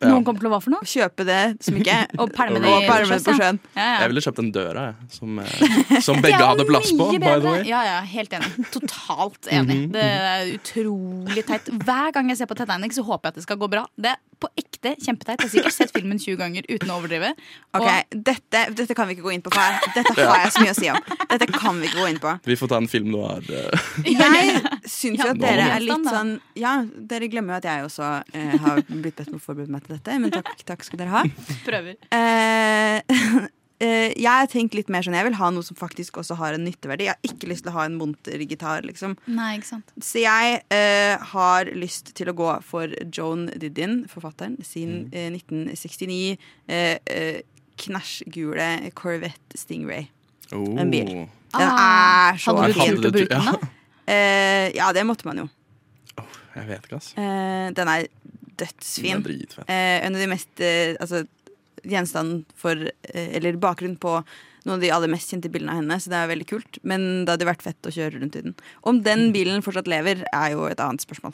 Jeg- 0.00 0.10
Noen 0.10 0.24
kommer 0.24 0.40
til 0.40 0.48
å 0.48 0.52
hva 0.54 0.60
for 0.62 0.70
noe? 0.70 0.84
Kjøpe 0.86 1.24
det 1.26 1.38
smykket 1.66 2.18
Og 2.18 2.32
pælme 2.32 2.60
det 2.62 2.68
og 2.70 2.82
det 2.82 3.24
på 3.24 3.34
sjøen. 3.38 3.58
Ja, 3.74 3.82
ja. 3.82 3.98
Jeg 4.00 4.08
ville 4.12 4.20
kjøpt 4.26 4.36
den 4.42 4.52
døra, 4.52 4.84
jeg. 4.88 5.10
Som, 5.18 5.38
eh, 5.38 6.00
som 6.06 6.22
begge 6.22 6.38
hadde 6.42 6.64
plass 6.68 6.92
på, 6.92 7.10
by 7.18 7.34
the 7.40 7.40
way. 7.48 7.62
Ja, 7.68 7.82
ja, 7.84 8.00
helt 8.06 8.30
enig. 8.38 8.52
Totalt 8.70 9.48
enig. 9.50 9.88
Mhm. 9.88 9.92
Det 9.92 10.04
er 10.04 10.52
utrolig 10.58 11.44
teit. 11.46 11.64
Hver 11.84 12.12
gang 12.12 12.28
jeg 12.30 12.38
ser 12.38 12.46
på 12.50 12.56
Titanic, 12.58 12.92
så 12.94 13.04
håper 13.04 13.28
jeg 13.28 13.34
at 13.34 13.34
det 13.42 13.42
skal 13.48 13.56
gå 13.58 13.68
bra. 13.70 13.86
Det 13.98 14.12
er 14.14 14.18
på 14.38 14.46
ekte 14.56 14.92
kjempeteit. 15.02 15.40
Jeg 15.42 15.48
har 15.48 15.50
sikkert 15.50 15.74
sett 15.74 15.90
filmen 15.92 16.18
20 16.22 16.36
ganger 16.38 16.62
uten 16.70 16.88
å 16.94 17.00
overdrive. 17.00 17.32
Ok, 17.74 17.82
Og- 17.82 18.22
dette, 18.22 18.60
dette 18.78 18.94
kan 18.94 19.08
vi 19.08 19.16
ikke 19.16 19.24
gå 19.26 19.32
inn 19.34 19.42
på, 19.42 19.50
far. 19.52 19.80
Dette 19.96 20.14
har 20.14 20.44
jeg 20.44 20.52
så 20.54 20.60
mye 20.62 20.70
å 20.70 20.78
si 20.78 20.88
om. 20.92 21.00
Dette 21.32 21.46
kan 21.52 21.80
vi 21.80 21.88
ikke 21.88 21.98
gå 22.04 22.08
inn 22.12 22.20
på. 22.22 22.34
Vi 22.46 22.54
får 22.54 22.68
ta 22.70 22.76
en 22.78 22.86
film 22.86 23.10
nå 23.10 23.24
eh, 23.50 23.70
Jeg 24.06 24.62
syns 24.86 25.18
jo 25.18 25.24
Ja, 25.26 25.30
at 25.32 25.40
dere 25.42 25.66
er 25.74 25.80
litt 25.82 26.06
sånn 26.06 26.30
Ja, 26.54 26.76
dere 26.84 27.28
glemmer 27.28 27.56
jo 27.56 27.58
at 27.58 27.64
jeg 27.68 27.84
også 27.88 28.08
eh, 28.32 28.56
har 28.62 28.80
blitt 28.86 29.16
bedt 29.18 29.32
om 29.32 29.40
å 29.40 29.42
forberede 29.42 29.68
meg 29.74 29.82
til 29.88 29.96
dette, 29.98 30.16
men 30.22 30.32
takk, 30.34 30.50
takk 30.68 30.84
skal 30.86 31.00
dere 31.00 31.14
ha. 31.16 31.22
Prøver. 31.68 31.96
Eh, 32.14 33.00
eh, 33.84 34.10
jeg 34.14 34.28
har 34.28 34.48
tenkt 34.52 34.74
litt 34.76 34.88
mer 34.92 35.04
sånn 35.06 35.16
Jeg 35.16 35.26
vil 35.28 35.36
ha 35.40 35.50
noe 35.54 35.64
som 35.66 35.78
faktisk 35.78 36.20
også 36.22 36.36
har 36.40 36.56
en 36.56 36.64
nytteverdi. 36.68 37.08
Jeg 37.08 37.16
har 37.16 37.30
ikke 37.32 37.50
lyst 37.50 37.64
til 37.66 37.72
å 37.72 37.76
ha 37.78 37.86
en 37.88 37.96
munter 38.00 38.44
gitar, 38.44 38.84
liksom. 38.86 39.16
Nei, 39.32 39.54
ikke 39.58 39.70
sant. 39.72 39.92
Så 40.04 40.22
jeg 40.22 40.60
eh, 40.74 41.16
har 41.34 41.72
lyst 41.78 42.12
til 42.18 42.30
å 42.32 42.36
gå 42.38 42.50
for 42.68 42.92
Joan 43.08 43.48
Didion, 43.56 44.02
forfatteren, 44.12 44.58
sin 44.66 45.08
eh, 45.12 45.30
1969 45.34 46.36
eh, 46.68 46.98
eh, 47.08 47.40
knæsjgule 47.78 48.90
Corvette 48.98 49.58
Stingray. 49.58 50.08
Oh. 50.52 50.74
En 50.80 50.90
bil. 50.92 51.06
Den 51.08 51.28
Ah, 51.54 52.32
er 52.34 52.40
så 52.40 52.52
Hadde 52.56 52.72
du 52.74 52.80
fin. 52.80 52.96
turt 52.98 53.06
å 53.08 53.12
bruke 53.14 53.30
den, 53.32 53.46
ja. 53.46 53.52
da? 53.56 53.68
Eh, 54.08 54.66
ja, 54.76 54.90
det 54.96 55.04
måtte 55.08 55.24
man 55.28 55.40
jo. 55.42 55.46
Jeg 56.58 56.66
vet 56.66 56.86
ikke, 56.88 56.98
ass. 56.98 57.12
Eh, 57.20 57.68
den 57.76 57.88
er 57.92 58.06
dødsfin. 58.60 59.24
Eh, 59.66 59.98
en 60.06 60.14
av 60.14 60.20
de 60.22 60.28
mest 60.30 60.60
eh, 60.64 60.94
Altså 61.00 61.24
gjenstand 61.88 62.44
for 62.58 62.74
eh, 62.90 63.28
Eller 63.38 63.58
bakgrunn 63.60 63.96
på 64.00 64.18
noen 64.66 64.76
av 64.76 64.82
de 64.82 64.90
aller 64.92 65.08
mest 65.08 65.30
kjente 65.32 65.48
bildene 65.48 65.72
av 65.72 65.78
henne, 65.80 65.96
så 66.02 66.10
det 66.12 66.18
er 66.18 66.28
veldig 66.28 66.46
kult. 66.50 66.78
Men 66.84 67.04
det 67.24 67.32
hadde 67.36 67.46
vært 67.48 67.62
fett 67.64 67.86
å 67.88 67.92
kjøre 67.94 68.18
rundt 68.20 68.34
i 68.36 68.42
den. 68.44 68.56
Om 68.84 68.98
den 69.06 69.30
bilen 69.32 69.62
fortsatt 69.64 69.88
lever, 69.88 70.26
er 70.28 70.50
jo 70.52 70.66
et 70.68 70.82
annet 70.84 71.00
spørsmål. 71.00 71.32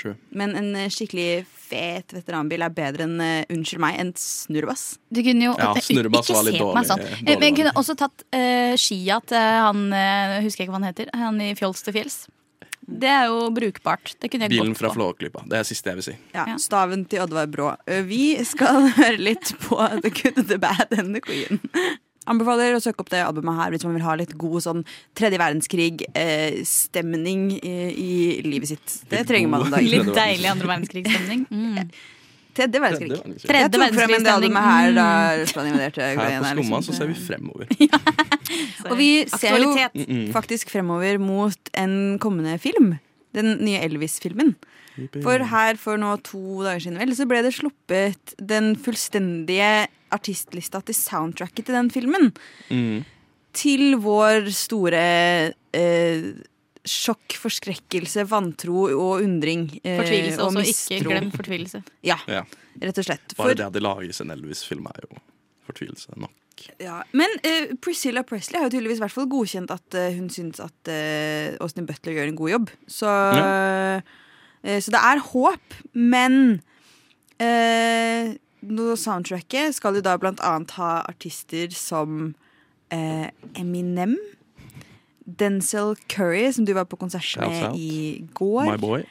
True. 0.00 0.14
Men 0.32 0.54
en 0.56 0.70
eh, 0.78 0.88
skikkelig 0.88 1.44
fet 1.72 2.14
veteranbil 2.16 2.64
er 2.64 2.72
bedre 2.72 3.04
enn 3.04 3.20
uh, 3.20 3.44
unnskyld 3.52 3.82
meg, 3.82 3.98
en 4.00 4.14
snurrebass. 4.16 4.86
Du 5.12 5.20
kunne 5.24 5.50
jo 5.50 5.52
Ja, 5.58 5.72
snurrebass 5.84 6.30
ikke 6.30 6.38
var 6.38 6.46
litt 6.48 6.56
se 6.56 6.62
på 6.62 6.68
dårlig- 6.70 6.78
meg 6.78 6.88
sånn. 6.88 7.02
dårlig 7.04 7.18
Eh, 7.28 7.38
Men 7.38 7.46
jeg 7.48 7.56
kunne 7.58 7.74
også 7.82 7.96
tatt 8.00 8.24
uh, 8.32 8.74
skia 8.80 9.18
til 9.28 9.36
han 9.66 9.82
uh, 9.92 10.38
Husker 10.46 10.62
jeg 10.64 10.68
ikke 10.70 10.74
hva 10.74 10.80
han 10.80 10.88
heter. 10.88 11.12
Han 11.26 11.40
i 11.44 11.50
Fjols 11.58 11.84
til 11.84 11.96
fjells. 11.98 12.18
Det 13.00 13.08
er 13.08 13.24
jo 13.30 13.48
brukbart. 13.54 14.14
Det 14.20 14.28
kunne 14.30 14.44
jeg 14.48 14.52
Bilen 14.54 14.74
fra. 14.78 14.90
Flåklypa. 14.94 15.42
Det 15.48 15.56
er 15.58 15.62
det 15.64 15.70
siste 15.72 15.88
jeg 15.92 15.96
vil 16.00 16.06
si. 16.10 16.14
Ja, 16.34 16.44
Ja. 16.52 16.56
Staven 16.60 17.04
til 17.08 17.20
Oddvar 17.24 17.46
Brå. 17.50 17.68
Eh, 17.86 18.02
Vi 18.06 18.22
skal 18.44 18.88
høre 18.98 19.18
litt 19.18 19.54
på 19.64 19.78
The 20.02 20.10
Good, 20.10 20.46
The 20.48 20.58
Bad 20.62 20.92
and 20.98 21.14
The 21.16 21.22
Queen. 21.24 21.60
Anbefaler 22.30 22.76
å 22.76 22.80
søke 22.84 23.00
opp 23.02 23.10
det 23.10 23.18
albumet 23.24 23.56
her 23.58 23.70
hvis 23.74 23.82
man 23.82 23.96
vil 23.96 24.04
ha 24.06 24.12
litt 24.14 24.36
god 24.38 24.62
sånn 24.62 24.84
tredje 25.18 25.38
verdenskrig-stemning 25.42 27.40
i, 27.58 27.72
i 27.90 28.42
livet 28.46 28.68
sitt. 28.70 28.98
Det 29.10 29.18
Litt 29.24 29.28
trenger 29.32 29.50
man 29.50 29.66
dagen. 29.72 29.88
Litt 29.90 30.12
deilig 30.14 30.48
andre 30.52 30.68
verdenskrigstemning. 30.74 31.46
Mm. 31.52 31.88
Tredje 32.52 32.80
verdenskrig. 32.82 33.38
Tredje 33.42 33.62
Jeg 33.62 33.72
tok 33.72 33.94
frem 33.96 34.14
en 34.18 34.26
del 34.26 34.32
av 34.34 34.42
dem 34.44 34.58
her 34.60 34.90
da 34.96 35.06
Russland 35.40 35.70
invaderte 35.70 36.02
Her 36.04 36.18
på 36.18 36.24
Ukraina. 36.24 36.50
Skumma 36.50 36.80
liksom. 36.80 36.82
så 36.84 36.98
ser 36.98 37.08
vi 37.08 37.16
fremover. 37.16 37.70
Og 38.90 38.98
vi 38.98 39.10
ser 39.32 39.56
jo 39.56 39.70
Aktualitet. 39.70 39.94
Mm 39.94 40.04
-mm. 40.10 40.32
faktisk 40.32 40.70
fremover 40.70 41.18
mot 41.18 41.72
en 41.72 42.18
kommende 42.18 42.58
film. 42.58 42.94
Den 43.32 43.56
nye 43.64 43.80
Elvis-filmen. 43.80 44.54
For 45.22 45.40
her 45.48 45.76
for 45.76 45.96
nå 45.96 46.16
to 46.20 46.62
dager 46.62 46.78
siden 46.84 46.98
vel, 47.00 47.16
så 47.16 47.24
ble 47.28 47.42
det 47.42 47.54
sluppet 47.54 48.34
den 48.36 48.76
fullstendige 48.76 49.88
artistlista 50.12 50.82
til 50.84 50.94
soundtracket 50.94 51.64
til 51.64 51.74
den 51.74 51.90
filmen. 51.90 52.32
Mm. 52.68 53.04
Til 53.56 53.96
vår 53.96 54.50
store 54.50 55.52
eh, 55.72 56.22
sjokk, 56.88 57.36
forskrekkelse, 57.38 58.24
vantro 58.30 58.88
og 58.90 59.22
undring. 59.22 59.68
Eh, 59.84 59.98
Fortvilelse 60.00 60.40
og 60.42 60.48
også. 60.50 60.58
mistro. 60.64 60.96
Ikke 60.98 61.10
glem 61.12 61.30
fortvilelse. 61.34 61.82
Ja, 62.02 62.16
Ja. 62.26 62.42
rett 62.82 62.98
og 62.98 63.04
slett. 63.06 63.36
Bare 63.36 63.48
For, 63.48 63.54
det 63.54 63.66
at 63.66 63.72
det 63.76 63.82
lages 63.82 64.20
en 64.20 64.30
Elvis-film, 64.34 64.86
er 64.86 65.00
jo 65.08 65.18
fortvilelse 65.68 66.16
nok. 66.18 66.32
ja. 66.80 67.02
Men 67.12 67.28
eh, 67.44 67.74
Priscilla 67.80 68.22
Presley 68.22 68.58
har 68.58 68.68
jo 68.68 68.74
tydeligvis 68.78 68.98
i 68.98 69.04
hvert 69.04 69.14
fall 69.14 69.26
godkjent 69.30 69.70
at 69.70 69.94
eh, 69.94 70.12
hun 70.18 70.28
syns 70.30 70.60
at 70.60 70.88
eh, 70.90 71.56
Austin 71.60 71.86
Butler 71.86 72.12
gjør 72.18 72.28
en 72.28 72.36
god 72.36 72.50
jobb. 72.50 72.70
Så, 72.88 73.08
eh, 73.38 74.80
så 74.80 74.90
det 74.94 75.00
er 75.00 75.18
håp. 75.32 75.74
Men 75.94 76.60
eh, 77.38 78.34
soundtracket 78.96 79.74
skal 79.74 79.94
jo 79.98 80.04
da 80.04 80.16
blant 80.18 80.40
annet 80.44 80.70
ha 80.78 81.02
artister 81.08 81.70
som 81.74 82.34
eh, 82.90 83.28
Eminem. 83.58 84.16
Denzel 85.26 85.96
Curry, 86.08 86.52
som 86.52 86.66
du 86.66 86.72
var 86.76 86.84
på 86.90 86.98
konsert 87.00 87.36
med 87.40 87.76
i 87.78 88.24
går. 88.34 88.64
My 88.70 88.78
boy. 88.80 89.04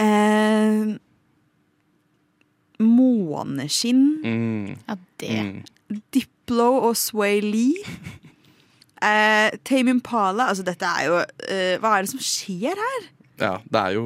Eh, 0.00 0.94
Måneskinn. 2.84 4.04
Mm. 4.24 4.76
Ja, 4.88 4.96
det. 5.20 5.40
Mm. 5.40 6.00
Diplo 6.14 6.70
og 6.90 6.96
Sway 6.96 7.40
Lee. 7.40 7.84
Eh, 9.04 9.50
Tame 9.68 9.90
Impala. 9.92 10.46
Altså, 10.48 10.62
dette 10.64 10.88
er 10.88 11.02
jo 11.10 11.16
eh, 11.52 11.74
Hva 11.76 11.90
er 11.98 12.06
det 12.06 12.10
som 12.14 12.22
skjer 12.24 12.78
her? 12.80 13.02
Ja, 13.40 13.56
det 13.66 13.80
er 13.80 13.94
jo 13.96 14.04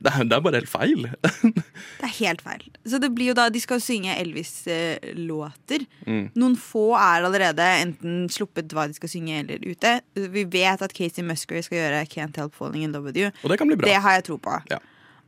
Det 0.00 0.08
er, 0.08 0.24
det 0.24 0.32
er 0.32 0.40
bare 0.40 0.56
helt 0.56 0.70
feil. 0.72 1.02
Det 2.00 2.06
er 2.06 2.14
helt 2.16 2.40
feil. 2.40 2.62
Så 2.88 2.96
det 3.02 3.10
blir 3.12 3.28
jo 3.30 3.34
da 3.36 3.48
De 3.52 3.60
skal 3.60 3.76
jo 3.76 3.84
synge 3.84 4.14
Elvis-låter. 4.16 5.84
Mm. 6.06 6.30
Noen 6.40 6.56
få 6.56 6.86
er 6.96 7.26
allerede 7.28 7.66
enten 7.82 8.22
sluppet 8.32 8.72
hva 8.72 8.86
de 8.88 8.96
skal 8.96 9.12
synge, 9.12 9.42
eller 9.42 9.60
ute. 9.66 9.92
Vi 10.16 10.46
vet 10.48 10.80
at 10.86 10.94
Casey 10.96 11.24
Musgrave 11.26 11.66
skal 11.66 11.82
gjøre 11.82 12.06
Can't 12.08 12.40
Help 12.40 12.56
Falling 12.56 12.86
In 12.86 12.96
Love 12.96 13.10
With 13.10 13.20
You. 13.20 13.34
Og 13.44 13.52
det 13.52 13.60
kan 13.60 13.68
bli 13.68 13.76
bra. 13.80 13.90
Det 13.90 14.00
har 14.06 14.16
jeg 14.18 14.26
tro 14.30 14.38
på. 14.40 14.56
Ja. 14.72 14.80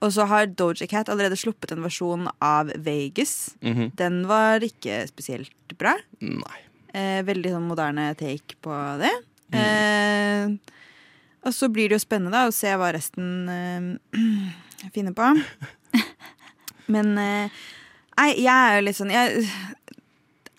Og 0.02 0.10
så 0.16 0.24
har 0.26 0.48
Doja 0.50 0.88
Cat 0.90 1.12
allerede 1.12 1.38
sluppet 1.38 1.74
en 1.76 1.84
versjon 1.84 2.26
av 2.42 2.72
Vegas. 2.82 3.52
Mhm. 3.62 3.92
Den 4.00 4.22
var 4.30 4.64
ikke 4.64 5.02
spesielt 5.12 5.76
bra. 5.78 5.94
Nei. 6.24 6.58
Eh, 6.92 7.20
veldig 7.24 7.52
sånn 7.54 7.68
moderne 7.68 8.10
take 8.18 8.56
på 8.64 8.74
det. 9.00 9.12
Mm. 9.52 9.60
Eh, 9.60 10.74
og 11.42 11.54
så 11.54 11.68
blir 11.72 11.90
det 11.90 11.98
jo 11.98 12.04
spennende 12.04 12.34
da, 12.34 12.48
å 12.48 12.54
se 12.54 12.72
hva 12.78 12.92
resten 12.94 13.48
øh, 13.50 14.20
finner 14.94 15.16
på. 15.16 15.32
Men 16.92 17.14
nei, 17.16 18.30
jeg 18.42 18.52
er 18.52 18.76
jo 18.78 18.84
litt 18.84 18.98
sånn 18.98 19.12
jeg, 19.14 19.44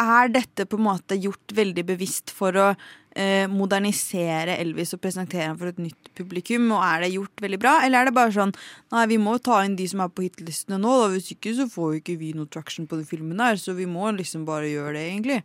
Er 0.01 0.29
dette 0.31 0.65
på 0.69 0.79
en 0.79 0.85
måte 0.87 1.17
gjort 1.19 1.53
veldig 1.55 1.83
bevisst 1.91 2.31
for 2.33 2.55
å 2.57 2.67
øh, 2.73 3.45
modernisere 3.51 4.55
Elvis 4.61 4.95
og 4.95 5.01
presentere 5.03 5.49
ham 5.51 5.59
for 5.59 5.71
et 5.71 5.81
nytt 5.83 6.13
publikum? 6.17 6.71
Og 6.75 6.81
er 6.85 7.03
det 7.03 7.11
gjort 7.13 7.43
veldig 7.43 7.59
bra, 7.61 7.75
eller 7.83 8.01
er 8.01 8.09
det 8.09 8.15
bare 8.17 8.33
sånn 8.35 8.55
Nei, 8.95 9.05
vi 9.11 9.19
må 9.21 9.35
ta 9.43 9.59
inn 9.67 9.77
de 9.79 9.87
som 9.91 10.03
er 10.05 10.11
på 10.15 10.25
hitlistene 10.25 10.79
nå, 10.81 10.95
da. 11.03 11.11
Hvis 11.13 11.33
ikke 11.35 11.53
så 11.59 11.67
får 11.71 11.91
jo 11.91 12.01
ikke 12.01 12.17
vi 12.21 12.33
noe 12.37 12.49
traction 12.51 12.87
på 12.89 12.99
den 12.99 13.09
filmen 13.09 13.39
der, 13.39 13.59
så 13.61 13.75
vi 13.77 13.87
må 13.89 14.11
liksom 14.15 14.47
bare 14.49 14.71
gjøre 14.71 14.97
det, 14.97 15.07
egentlig. 15.11 15.39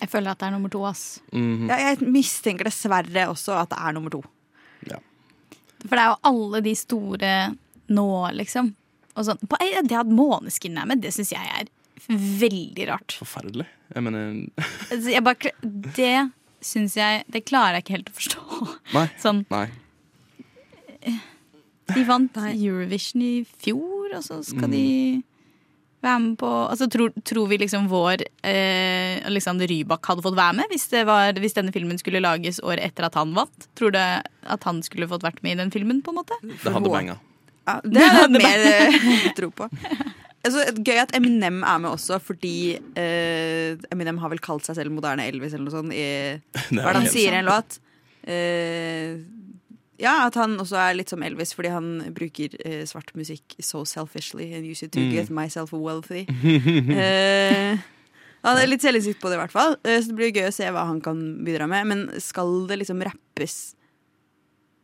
Jeg 0.00 0.08
føler 0.08 0.32
at 0.32 0.40
det 0.40 0.48
er 0.48 0.54
nummer 0.56 0.72
to, 0.72 0.84
ass. 0.88 1.06
Mhm. 1.34 1.68
Ja, 1.68 1.80
jeg 1.90 2.06
mistenker 2.08 2.70
dessverre 2.70 3.28
også 3.28 3.58
at 3.60 3.74
det 3.74 3.80
er 3.80 3.96
nummer 3.96 4.14
to. 4.14 4.22
Ja. 4.88 5.00
For 5.84 5.96
det 5.96 6.02
er 6.04 6.10
jo 6.12 6.20
alle 6.30 6.60
de 6.64 6.74
store 6.76 7.34
nå, 7.90 8.08
liksom. 8.36 8.74
Og 9.18 9.26
sånn, 9.26 9.40
på, 9.42 9.58
eh, 9.64 9.80
det 9.84 9.98
at 9.98 10.10
Måneskin 10.12 10.78
er 10.78 10.88
med, 10.88 11.02
det 11.02 11.12
syns 11.16 11.32
jeg 11.34 11.54
er 11.58 11.70
veldig 12.10 12.86
rart. 12.88 13.16
Forferdelig. 13.20 13.66
Jeg 13.94 14.04
mener 14.06 14.28
Altså, 14.90 15.10
jeg 15.10 15.24
bare, 15.26 15.50
det 15.96 16.30
syns 16.62 16.94
jeg 16.94 17.24
Det 17.26 17.40
klarer 17.48 17.78
jeg 17.78 17.84
ikke 17.84 17.96
helt 17.96 18.10
å 18.10 18.18
forstå. 18.20 18.68
Nei. 18.94 19.06
Sånn, 19.24 19.44
Nei. 19.50 19.66
De 21.90 22.04
vant 22.06 22.36
Eurovision 22.44 23.24
i 23.24 23.34
fjor, 23.64 24.12
og 24.14 24.22
så 24.22 24.38
skal 24.46 24.70
de 24.70 24.84
være 26.04 26.20
med 26.22 26.36
på 26.40 26.50
Altså, 26.70 26.88
tror, 26.90 27.12
tror 27.26 27.48
vi 27.50 27.58
liksom 27.60 27.88
vår 27.90 28.24
eh, 28.46 29.20
Alexander 29.28 29.68
Rybak 29.70 30.06
hadde 30.10 30.24
fått 30.24 30.38
være 30.38 30.56
med 30.60 30.72
hvis, 30.72 30.86
det 30.92 31.04
var, 31.08 31.36
hvis 31.40 31.56
denne 31.56 31.74
filmen 31.74 32.00
skulle 32.00 32.22
lages 32.22 32.60
året 32.64 32.84
etter 32.86 33.08
at 33.08 33.18
han 33.18 33.34
vant? 33.36 33.68
Tror 33.78 33.94
du 33.94 34.00
at 34.00 34.68
han 34.68 34.80
skulle 34.86 35.08
fått 35.10 35.26
vært 35.26 35.42
med 35.44 35.56
i 35.56 35.60
den 35.62 35.74
filmen, 35.74 36.00
på 36.04 36.14
en 36.14 36.20
måte? 36.22 36.38
Det 36.46 36.72
hadde 36.72 36.92
banga. 36.92 37.18
Ja, 37.68 37.76
det 37.84 38.06
hadde 38.06 38.40
jeg 38.40 38.48
mer 38.48 38.66
eh, 38.70 39.28
tro 39.38 39.50
på. 39.54 39.68
altså, 40.46 40.64
Gøy 40.80 41.02
at 41.04 41.14
Eminem 41.16 41.60
er 41.62 41.82
med 41.82 41.92
også, 41.92 42.20
fordi 42.24 42.56
eh, 42.98 43.76
Eminem 43.92 44.20
har 44.22 44.32
vel 44.32 44.42
kalt 44.44 44.66
seg 44.68 44.80
selv 44.80 44.94
moderne 44.96 45.28
Elvis 45.28 45.54
eller 45.56 45.68
noe 45.68 45.76
sånt. 45.76 45.94
I, 45.94 46.40
hva 46.72 46.88
er 46.88 46.96
det 46.96 47.04
han 47.04 47.12
sier 47.12 47.36
i 47.36 47.42
en 47.42 47.50
låt? 47.50 47.80
Eh, 48.20 49.20
ja, 50.00 50.14
at 50.26 50.34
han 50.40 50.56
også 50.62 50.78
er 50.80 50.96
litt 50.96 51.12
som 51.12 51.22
Elvis, 51.22 51.52
fordi 51.56 51.70
han 51.74 51.88
bruker 52.16 52.54
eh, 52.64 52.82
svart 52.88 53.12
musikk 53.18 53.54
so 53.60 53.84
selfishly 53.84 54.50
and 54.56 54.64
you 54.66 54.74
should 54.74 54.92
to 54.96 55.00
Mm. 55.00 55.12
get 55.12 55.30
myself 55.30 55.72
wealthy. 55.76 56.24
Eh, 56.90 57.78
han 58.42 58.56
er 58.56 58.66
litt 58.70 58.80
selvinnsikt 58.80 59.20
på 59.20 59.28
det, 59.28 59.36
i 59.36 59.40
hvert 59.42 59.52
fall. 59.52 59.74
Eh, 59.84 59.98
så 60.00 60.08
det 60.08 60.16
blir 60.16 60.32
gøy 60.32 60.46
å 60.48 60.54
se 60.56 60.64
hva 60.72 60.86
han 60.88 61.00
kan 61.04 61.18
bidra 61.44 61.66
med. 61.68 61.86
Men 61.90 62.06
skal 62.24 62.66
det 62.70 62.78
liksom 62.80 63.02
rappes 63.04 63.58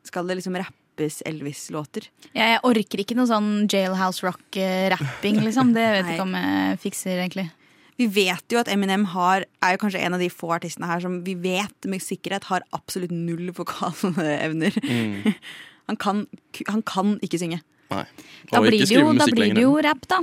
Skal 0.07 0.29
det 0.29 0.37
liksom 0.39 0.55
rappes 0.61 1.23
Elvis-låter? 1.27 2.11
Jeg, 2.31 2.53
jeg 2.53 2.61
orker 2.69 3.01
ikke 3.03 3.17
noe 3.19 3.27
sånn 3.27 3.49
jailhouse 3.73 4.23
rock-rapping, 4.27 5.41
liksom. 5.43 5.73
Det 5.75 5.83
vet 5.97 6.05
jeg 6.07 6.19
ikke 6.19 6.27
om 6.29 6.37
jeg 6.39 6.79
fikser, 6.85 7.17
egentlig. 7.25 7.49
Vi 7.97 8.07
vet 8.13 8.53
jo 8.53 8.59
at 8.61 8.69
Eminem 8.69 9.07
har, 9.15 9.47
er 9.65 9.77
jo 9.77 9.81
kanskje 9.81 10.03
en 10.05 10.17
av 10.17 10.21
de 10.21 10.29
få 10.33 10.51
artistene 10.59 10.89
her 10.91 11.01
som 11.01 11.21
vi 11.25 11.35
vet 11.41 11.89
med 11.89 12.03
sikkerhet 12.05 12.49
har 12.51 12.67
absolutt 12.77 13.15
null 13.15 13.51
vokalevner. 13.57 14.77
Mm. 14.85 15.33
Han, 15.87 15.95
kan, 16.03 16.25
han 16.67 16.81
kan 16.83 17.13
ikke 17.23 17.39
synge. 17.39 17.61
Nei. 17.93 18.03
Da 18.51 18.59
blir 18.59 18.75
ikke 18.75 18.89
det 18.91 18.97
jo, 18.99 19.11
da 19.15 19.27
blir 19.31 19.53
det 19.55 19.63
jo 19.63 19.77
rap, 19.87 20.01
da. 20.11 20.17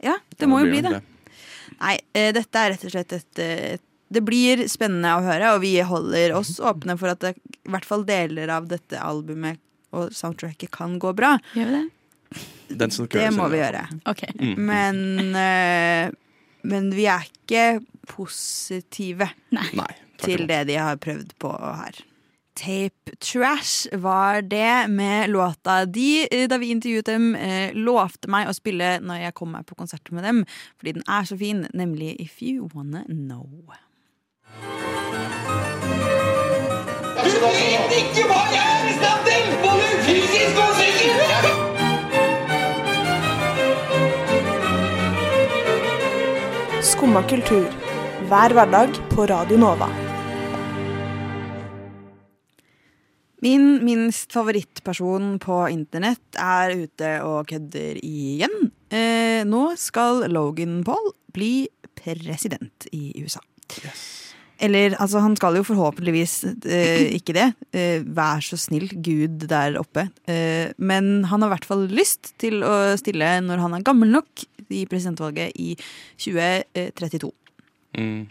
Ja, 0.00 0.14
det 0.32 0.46
Ja, 0.46 0.48
må 0.48 0.62
jo 0.62 0.70
bli 0.70 0.78
det. 0.86 0.92
det. 0.94 1.34
Nei, 1.76 1.92
uh, 2.16 2.30
dette 2.32 2.62
er 2.62 2.72
rett 2.72 2.86
og 2.88 2.94
slett 2.94 3.12
et 3.18 3.42
uh, 3.44 3.82
Det 4.08 4.22
blir 4.24 4.62
spennende 4.72 5.10
å 5.18 5.20
høre, 5.26 5.50
og 5.52 5.60
vi 5.60 5.74
holder 5.84 6.32
oss 6.38 6.54
åpne 6.56 6.96
for 6.96 7.12
at 7.12 7.20
det, 7.20 7.34
i 7.36 7.68
hvert 7.74 7.84
fall 7.84 8.06
deler 8.08 8.48
av 8.54 8.70
dette 8.70 8.96
albumet 8.96 9.60
og 9.92 10.08
soundtracket 10.16 10.72
kan 10.72 10.96
gå 10.96 11.12
bra. 11.16 11.34
Gjør 11.52 11.68
vi 11.68 11.76
det? 11.76 11.84
Den 12.80 12.96
Det 13.12 13.28
må 13.36 13.50
vi 13.52 13.60
gjøre. 13.60 13.84
Okay. 14.08 14.32
Mm. 14.40 14.56
Men, 14.72 15.36
eh, 15.36 16.16
men 16.62 16.90
vi 16.94 17.06
er 17.10 17.26
ikke 17.28 17.80
positive 18.08 19.30
Nei, 19.54 19.68
Nei, 19.76 19.90
til 20.20 20.46
det 20.48 20.64
de 20.70 20.78
har 20.80 21.00
prøvd 21.02 21.34
på 21.42 21.52
her. 21.52 22.04
Tape 22.58 23.14
Trash 23.22 23.86
var 24.02 24.42
det 24.42 24.90
med 24.90 25.30
låta 25.30 25.84
de, 25.84 26.26
eh, 26.30 26.48
da 26.48 26.58
vi 26.58 26.72
intervjuet 26.74 27.06
dem, 27.06 27.34
eh, 27.34 27.70
lovte 27.74 28.30
meg 28.30 28.48
å 28.48 28.54
spille 28.56 28.98
når 28.98 29.22
jeg 29.22 29.34
kom 29.38 29.52
meg 29.54 29.66
på 29.66 29.78
konsert 29.78 30.10
med 30.10 30.26
dem, 30.26 30.44
fordi 30.78 30.98
den 30.98 31.06
er 31.06 31.22
så 31.22 31.38
fin, 31.38 31.68
nemlig 31.74 32.16
If 32.18 32.42
You 32.42 32.68
Wanna 32.74 33.04
Know. 33.06 33.46
Skumma 47.18 47.30
kultur. 47.34 47.64
Hver 48.30 48.52
hverdag 48.54 48.98
på 49.10 49.24
Radio 49.26 49.56
Nova. 49.58 49.88
Min 53.42 53.80
minst 53.82 54.30
favorittperson 54.30 55.40
på 55.42 55.56
internett 55.72 56.38
er 56.38 56.76
ute 56.78 57.10
og 57.26 57.48
kødder 57.50 57.98
igjen. 58.06 58.70
Eh, 58.94 59.42
nå 59.42 59.64
skal 59.74 60.28
Logan 60.30 60.84
Paul 60.86 61.10
bli 61.34 61.66
president 61.98 62.86
i 62.94 63.10
USA. 63.18 63.42
Eller, 64.62 64.94
altså, 65.02 65.18
han 65.22 65.34
skal 65.38 65.58
jo 65.58 65.66
forhåpentligvis 65.66 66.36
eh, 66.70 67.08
ikke 67.18 67.34
det. 67.34 67.48
Eh, 67.74 68.06
vær 68.06 68.46
så 68.46 68.58
snill, 68.58 68.92
Gud 68.94 69.48
der 69.50 69.80
oppe. 69.82 70.06
Eh, 70.30 70.70
men 70.78 71.24
han 71.26 71.42
har 71.42 71.50
i 71.50 71.56
hvert 71.56 71.66
fall 71.66 71.88
lyst 71.90 72.36
til 72.38 72.62
å 72.62 72.94
stille 73.00 73.40
når 73.42 73.66
han 73.66 73.74
er 73.74 73.86
gammel 73.90 74.14
nok 74.20 74.46
i 74.74 74.84
presidentvalget 74.90 75.54
i 75.56 75.74
2032. 76.20 77.30
Mm. 77.98 78.26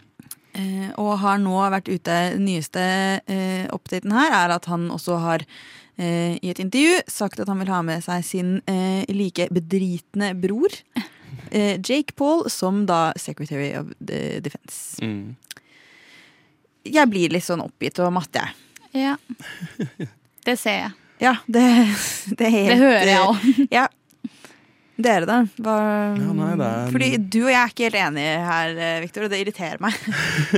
Eh, 0.58 0.88
og 0.98 1.18
har 1.22 1.40
nå 1.42 1.58
vært 1.70 1.90
ute 1.90 2.14
Nyeste 2.40 2.84
eh, 3.30 3.66
oppdaten 3.74 4.14
her 4.16 4.32
er 4.34 4.54
at 4.56 4.66
han 4.70 4.88
også 4.94 5.18
har 5.22 5.44
eh, 5.44 6.38
i 6.40 6.50
et 6.50 6.62
intervju 6.62 7.02
sagt 7.10 7.42
at 7.42 7.50
han 7.50 7.60
vil 7.62 7.72
ha 7.72 7.82
med 7.86 8.02
seg 8.04 8.24
sin 8.26 8.56
eh, 8.70 9.04
like 9.12 9.50
bedritne 9.54 10.32
bror. 10.38 10.72
Eh, 11.50 11.76
Jake 11.78 12.16
Paul 12.18 12.48
som 12.50 12.86
da 12.88 13.12
Secretary 13.20 13.74
of 13.78 13.92
the 14.00 14.40
Defense. 14.44 14.98
Mm. 15.04 15.36
Jeg 16.88 17.10
blir 17.12 17.34
litt 17.34 17.44
sånn 17.44 17.62
oppgitt 17.62 18.00
og 18.00 18.14
matt, 18.16 18.32
jeg. 18.34 18.56
Ja. 18.96 19.16
Det 20.48 20.54
ser 20.56 20.78
jeg. 20.80 20.92
Ja, 21.20 21.34
det, 21.50 21.60
det 22.38 22.46
er 22.46 22.52
helt 22.54 22.70
Det 22.70 22.78
hører 22.78 23.08
jeg 23.10 23.22
òg. 23.26 23.48
Ja. 23.74 23.86
Dere, 24.98 25.26
da? 25.28 25.36
Hva, 25.62 25.74
Ja, 26.18 26.32
nei, 26.34 26.54
det 26.58 26.66
er- 26.66 26.90
Fordi 26.90 27.08
du 27.30 27.40
og 27.44 27.50
jeg 27.52 27.60
er 27.62 27.68
ikke 27.72 27.84
helt 27.86 27.98
enige 28.02 28.38
her, 28.48 28.68
eh, 28.76 29.00
Victor, 29.04 29.24
og 29.24 29.30
det 29.30 29.38
irriterer 29.44 29.80
meg. 29.80 29.94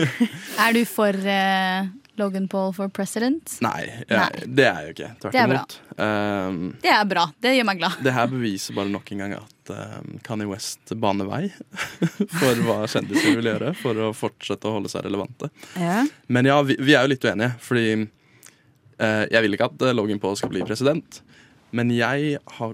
Er 0.64 0.72
du 0.72 0.80
for 0.88 1.12
uh, 1.12 1.88
Logan 2.16 2.46
Paul 2.48 2.72
for 2.72 2.88
president? 2.88 3.52
Nei, 3.60 3.82
jeg, 3.84 4.06
Nei. 4.08 4.46
det 4.48 4.64
er 4.64 4.78
jeg 4.80 4.86
jo 4.88 4.94
ikke. 4.96 5.10
Tvert 5.20 5.36
er 5.42 5.52
imot. 5.52 5.76
Um, 6.00 6.58
Det 6.80 6.90
er 6.96 7.04
bra. 7.12 7.26
Det 7.40 7.52
gjør 7.58 7.68
meg 7.68 7.78
glad. 7.82 8.00
det 8.04 8.12
her 8.16 8.26
beviser 8.32 8.74
bare 8.80 8.88
nok 8.96 9.12
en 9.12 9.22
gang 9.26 9.36
at 9.38 9.74
um, 9.76 10.18
Kanye 10.24 10.48
West 10.48 10.94
baner 10.96 11.28
vei 11.28 11.42
for 12.40 12.64
hva 12.64 12.80
kjendiser 12.88 13.36
vil 13.36 13.50
gjøre 13.52 13.74
for 13.76 13.94
å 14.08 14.10
fortsette 14.16 14.64
å 14.68 14.76
holde 14.78 14.88
seg 14.92 15.04
relevante. 15.04 15.52
Ja. 15.76 16.02
Men 16.28 16.48
ja, 16.48 16.60
vi, 16.64 16.76
vi 16.80 16.96
er 16.96 17.04
jo 17.04 17.12
litt 17.12 17.24
uenige, 17.28 17.52
fordi 17.60 17.86
uh, 18.08 19.24
jeg 19.28 19.42
vil 19.44 19.56
ikke 19.60 19.68
at 19.74 19.90
Logan 19.96 20.20
Paul 20.22 20.36
skal 20.40 20.52
bli 20.56 20.64
president. 20.64 21.20
Men 21.76 21.92
jeg 21.92 22.38
har 22.56 22.72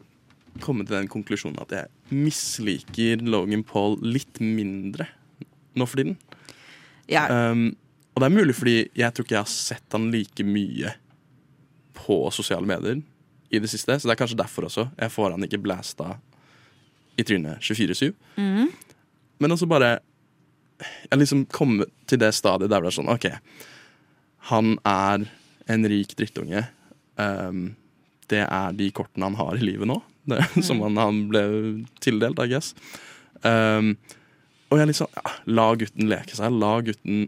kommet 0.63 0.89
til 0.89 0.99
den 0.99 1.11
konklusjonen 1.11 1.59
at 1.63 1.75
jeg 1.75 2.15
misliker 2.15 3.25
Logan 3.27 3.65
Paul 3.67 3.99
litt 4.05 4.41
mindre 4.43 5.09
nå 5.77 5.87
for 5.89 6.01
tiden. 6.01 6.17
Ja. 7.11 7.27
Um, 7.53 7.71
og 8.15 8.23
det 8.23 8.29
er 8.29 8.37
mulig 8.39 8.57
fordi 8.57 8.77
jeg 8.97 9.13
tror 9.13 9.27
ikke 9.27 9.37
jeg 9.37 9.45
har 9.45 9.53
sett 9.53 9.97
han 9.97 10.09
like 10.13 10.47
mye 10.47 10.95
på 11.97 12.19
sosiale 12.33 12.67
medier 12.69 13.03
i 13.53 13.61
det 13.61 13.71
siste. 13.71 13.99
Så 13.99 14.09
det 14.09 14.17
er 14.17 14.21
kanskje 14.23 14.41
derfor 14.41 14.69
også 14.69 14.89
jeg 14.97 15.13
får 15.13 15.37
han 15.37 15.47
ikke 15.47 15.61
blæsta 15.65 16.17
i 17.17 17.25
trynet 17.25 17.65
24-7. 17.65 18.13
Mm. 18.37 18.69
Men 19.39 19.53
også 19.53 19.69
bare 19.69 19.99
Jeg 21.11 21.19
liksom 21.19 21.47
kommet 21.47 21.89
til 22.07 22.19
det 22.21 22.35
stadiet 22.37 22.69
der 22.69 22.83
det 22.85 22.91
er 22.91 22.95
sånn 22.95 23.09
OK, 23.09 23.25
han 24.51 24.75
er 24.85 25.23
en 25.73 25.87
rik 25.89 26.13
drittunge. 26.19 26.67
Um, 27.17 27.71
det 28.29 28.43
er 28.45 28.75
de 28.77 28.91
kortene 28.93 29.25
han 29.31 29.39
har 29.39 29.57
i 29.57 29.65
livet 29.65 29.89
nå, 29.89 29.97
det, 30.31 30.43
som 30.67 30.83
han, 30.85 30.99
han 31.01 31.25
ble 31.31 31.43
tildelt, 32.05 32.41
I 32.43 32.51
guess. 32.51 32.75
Um, 33.43 33.95
og 34.73 34.81
jeg 34.81 34.91
liksom 34.91 35.11
ja, 35.15 35.33
La 35.47 35.67
gutten 35.79 36.11
leke 36.11 36.37
seg. 36.39 36.55
La 36.57 36.79
gutten 36.85 37.27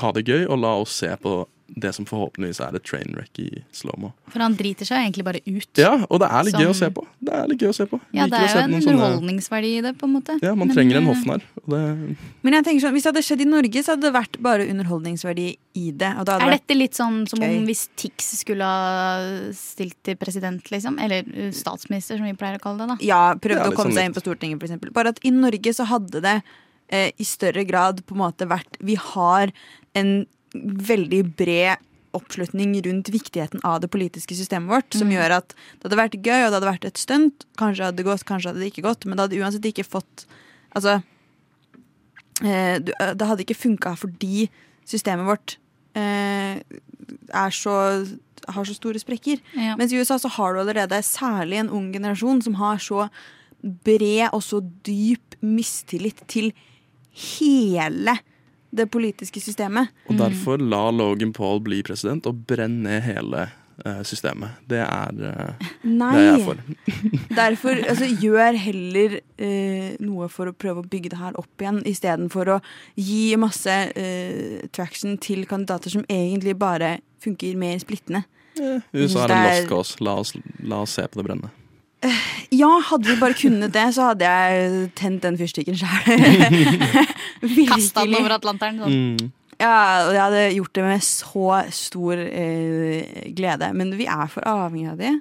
ha 0.00 0.10
det 0.14 0.24
gøy, 0.26 0.44
og 0.48 0.60
la 0.62 0.74
oss 0.82 0.94
se 1.02 1.10
på 1.22 1.42
det 1.66 1.92
som 1.96 2.04
forhåpentligvis 2.06 2.60
er 2.60 2.76
et 2.76 2.84
train 2.84 3.14
wreck 3.16 3.38
i 3.40 3.48
slow-mo. 3.74 4.10
For 4.28 4.42
han 4.44 4.54
driter 4.58 4.86
seg 4.88 5.00
egentlig 5.00 5.24
bare 5.26 5.40
ut. 5.46 5.70
Ja, 5.80 5.94
og 6.06 6.20
det 6.20 6.28
er 6.28 6.44
litt 6.46 6.58
gøy 6.60 6.68
å 6.70 6.76
se 6.76 6.90
på. 6.92 7.04
Det 7.24 7.32
er 7.34 7.48
litt 7.50 7.64
gøy 7.64 7.70
å 7.70 7.76
se 7.76 7.86
på. 7.88 7.98
Ja, 8.14 8.26
det 8.30 8.40
er 8.40 8.50
jo 8.52 8.62
en 8.62 8.76
underholdningsverdi 8.78 9.70
i 9.78 9.84
det, 9.86 9.94
på 10.00 10.08
en 10.08 10.12
måte. 10.18 10.36
Ja, 10.44 10.52
man 10.52 10.68
Men, 10.68 10.74
trenger 10.76 11.00
en 11.00 11.08
eh, 11.08 11.10
hoffnarr. 11.10 11.46
Det, 11.64 11.80
Men 12.44 12.58
jeg 12.58 12.66
tenker 12.68 12.84
sånn, 12.84 12.94
hvis 12.96 13.06
det 13.06 13.12
hadde 13.14 13.24
skjedd 13.26 13.44
i 13.46 13.48
Norge, 13.48 13.84
så 13.86 13.94
hadde 13.94 14.06
det 14.06 14.12
vært 14.18 14.38
bare 14.44 14.66
underholdningsverdi 14.74 15.46
i 15.80 15.86
det. 15.90 16.10
Og 16.20 16.28
da 16.28 16.36
hadde 16.36 16.44
Er 16.44 16.52
det 16.52 16.58
vært, 16.58 16.66
dette 16.66 16.78
litt 16.78 17.00
sånn 17.00 17.16
som 17.30 17.46
om 17.48 17.56
hvis 17.70 17.86
Tix 17.98 18.28
skulle 18.42 18.68
ha 18.68 19.24
stilt 19.56 19.96
til 20.04 20.20
president, 20.20 20.68
liksom? 20.74 21.00
Eller 21.02 21.24
uh, 21.24 21.48
statsminister, 21.54 22.20
som 22.20 22.28
vi 22.28 22.36
pleier 22.38 22.60
å 22.60 22.64
kalle 22.66 22.84
det, 22.84 22.92
da. 22.92 22.98
ja, 23.08 23.22
prøvde 23.40 23.64
Ja, 23.64 23.72
å 23.72 23.78
komme 23.78 23.94
sånn 23.94 24.02
seg 24.02 24.10
inn 24.10 24.18
på 24.18 24.24
Stortinget, 24.26 24.60
for 24.60 24.68
eksempel. 24.68 24.92
Bare 24.94 25.14
at 25.16 25.24
i 25.24 25.32
Norge 25.34 25.74
så 25.74 25.88
hadde 25.88 26.20
det 26.24 26.36
eh, 26.92 27.10
i 27.16 27.26
større 27.26 27.64
grad 27.64 28.04
på 28.04 28.16
en 28.16 28.22
måte 28.26 28.48
vært 28.50 28.78
Vi 28.84 28.98
har 29.00 29.52
en 29.96 30.26
veldig 30.54 31.22
bred 31.38 31.82
oppslutning 32.14 32.76
rundt 32.86 33.10
viktigheten 33.10 33.62
av 33.66 33.80
det 33.82 33.90
politiske 33.90 34.36
systemet 34.38 34.70
vårt, 34.70 34.94
som 34.94 35.10
gjør 35.10 35.40
at 35.40 35.54
det 35.54 35.88
hadde 35.88 35.98
vært 35.98 36.20
gøy, 36.20 36.44
og 36.44 36.46
det 36.46 36.58
hadde 36.58 36.70
vært 36.70 36.86
et 36.88 37.00
stunt. 37.00 37.46
Kanskje 37.58 37.88
hadde 37.88 37.98
det 37.98 38.06
gått, 38.06 38.26
kanskje 38.28 38.52
hadde 38.52 38.62
det 38.62 38.70
ikke 38.70 38.86
gått, 38.86 39.06
men 39.06 39.18
det 39.18 39.26
hadde 39.26 39.40
uansett 39.42 39.70
ikke 39.70 39.86
fått 39.86 40.26
Altså 40.74 40.96
eh, 42.42 42.80
eh, 42.82 43.12
Det 43.14 43.26
hadde 43.28 43.44
ikke 43.44 43.54
funka 43.54 43.92
fordi 43.94 44.48
systemet 44.82 45.28
vårt 45.28 45.54
eh, 45.94 46.58
er 46.58 47.54
så 47.54 47.76
har 48.50 48.66
så 48.68 48.74
store 48.76 49.00
sprekker. 49.00 49.40
Ja. 49.56 49.76
Mens 49.78 49.92
i 49.94 50.00
USA 50.00 50.18
så 50.20 50.28
har 50.34 50.52
du 50.52 50.60
allerede 50.60 50.98
særlig 51.06 51.62
en 51.62 51.70
ung 51.72 51.92
generasjon 51.94 52.42
som 52.44 52.58
har 52.60 52.82
så 52.82 53.06
bred 53.62 54.34
og 54.34 54.42
så 54.44 54.60
dyp 54.84 55.38
mistillit 55.40 56.20
til 56.28 56.50
hele 57.14 58.18
det 58.74 58.88
politiske 58.90 59.40
systemet. 59.42 59.92
og 60.08 60.18
derfor 60.18 60.58
la 60.62 60.88
Logan 60.90 61.32
Paul 61.32 61.60
bli 61.64 61.82
president 61.86 62.26
og 62.26 62.42
brenne 62.48 62.82
ned 62.88 63.00
hele 63.06 63.44
eh, 63.84 64.02
systemet. 64.06 64.58
Det 64.70 64.80
er, 64.82 65.14
eh, 65.30 65.70
Nei. 65.86 66.10
det 66.14 66.20
er 66.24 66.28
jeg 66.30 66.44
for. 66.44 66.62
Derfor 67.40 67.80
altså, 67.88 68.08
gjør 68.22 68.58
heller 68.66 69.16
eh, 69.38 69.96
noe 70.04 70.28
for 70.32 70.50
å 70.50 70.56
prøve 70.56 70.82
å 70.84 70.88
bygge 70.90 71.14
det 71.14 71.20
her 71.22 71.38
opp 71.40 71.64
igjen, 71.64 71.82
istedenfor 71.86 72.54
å 72.56 72.60
gi 72.98 73.34
masse 73.40 73.74
eh, 73.94 74.62
traction 74.74 75.18
til 75.18 75.46
kandidater 75.50 75.94
som 75.94 76.06
egentlig 76.10 76.56
bare 76.58 76.96
funker 77.24 77.56
mer 77.56 77.78
splittende. 77.82 78.24
USA 78.58 78.84
synes 78.92 79.16
er 79.18 79.30
en 79.30 79.36
er- 79.38 79.48
lost 79.50 79.68
cause. 79.70 80.00
La 80.04 80.18
oss, 80.22 80.34
la 80.62 80.82
oss 80.84 80.94
se 80.98 81.06
på 81.10 81.18
det 81.22 81.26
brenne. 81.30 81.50
Ja, 82.54 82.70
hadde 82.90 83.08
vi 83.08 83.16
bare 83.20 83.36
kunnet 83.38 83.72
det, 83.74 83.86
så 83.96 84.10
hadde 84.10 84.28
jeg 84.28 84.90
tent 84.98 85.24
den 85.24 85.38
fyrstikken 85.40 85.78
sjøl. 85.78 86.04
Kasta 87.70 88.04
den 88.04 88.18
over 88.20 88.36
Atlanteren. 88.36 88.82
Sånn. 88.82 88.94
Mm. 88.94 89.32
Ja, 89.60 89.76
og 90.08 90.12
jeg 90.12 90.22
hadde 90.22 90.42
gjort 90.56 90.74
det 90.76 90.84
med 90.84 91.04
så 91.06 91.48
stor 91.72 92.20
eh, 92.24 93.30
glede. 93.36 93.70
Men 93.76 93.94
vi 93.98 94.08
er 94.10 94.26
for 94.32 94.46
avhengig 94.48 94.90
av 94.92 95.00
de. 95.00 95.12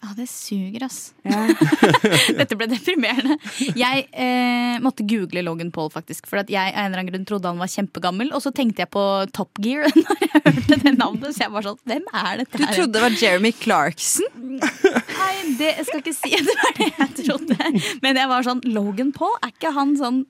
Ja, 0.00 0.14
det 0.16 0.30
suger, 0.32 0.86
ass. 0.86 1.12
Ja. 1.28 1.42
Dette 2.38 2.56
ble 2.56 2.70
deprimerende. 2.70 3.36
Jeg 3.76 4.06
eh, 4.16 4.78
måtte 4.80 5.04
google 5.04 5.42
Logan 5.44 5.68
Paul, 5.74 5.90
faktisk. 5.92 6.24
For 6.30 6.40
at 6.40 6.48
jeg 6.52 6.72
av 6.72 6.78
en 6.78 6.88
eller 6.88 7.02
annen 7.02 7.10
grunn 7.12 7.26
trodde 7.28 7.52
han 7.52 7.60
var 7.60 7.68
kjempegammel. 7.68 8.32
Og 8.32 8.40
så 8.40 8.52
tenkte 8.56 8.86
jeg 8.86 8.90
på 8.96 9.04
Top 9.36 9.60
Gear 9.60 9.92
når 10.00 10.24
jeg 10.24 10.42
hørte 10.46 10.80
det 10.86 10.94
navnet. 10.96 11.36
Så 11.36 11.44
jeg 11.44 11.52
var 11.52 11.68
sånn, 11.68 11.78
hvem 11.84 12.08
er 12.08 12.40
dette 12.40 12.62
her? 12.62 12.64
Du 12.64 12.78
trodde 12.78 12.96
det 12.96 13.04
var 13.04 13.20
Jeremy 13.20 13.52
Clarkson? 13.60 14.40
Nei, 14.56 15.34
det 15.60 15.70
jeg 15.74 15.88
skal 15.90 16.00
ikke 16.00 16.16
si 16.16 16.32
at 16.38 16.48
det 16.48 16.58
var 16.64 16.76
det 16.80 16.90
jeg 16.90 17.16
trodde. 17.20 17.72
Men 18.00 18.24
jeg 18.24 18.32
var 18.32 18.48
sånn, 18.48 18.64
Logan 18.72 19.12
Paul, 19.16 19.36
er 19.44 19.52
ikke 19.52 19.76
han 19.76 19.98
sånn 20.00 20.24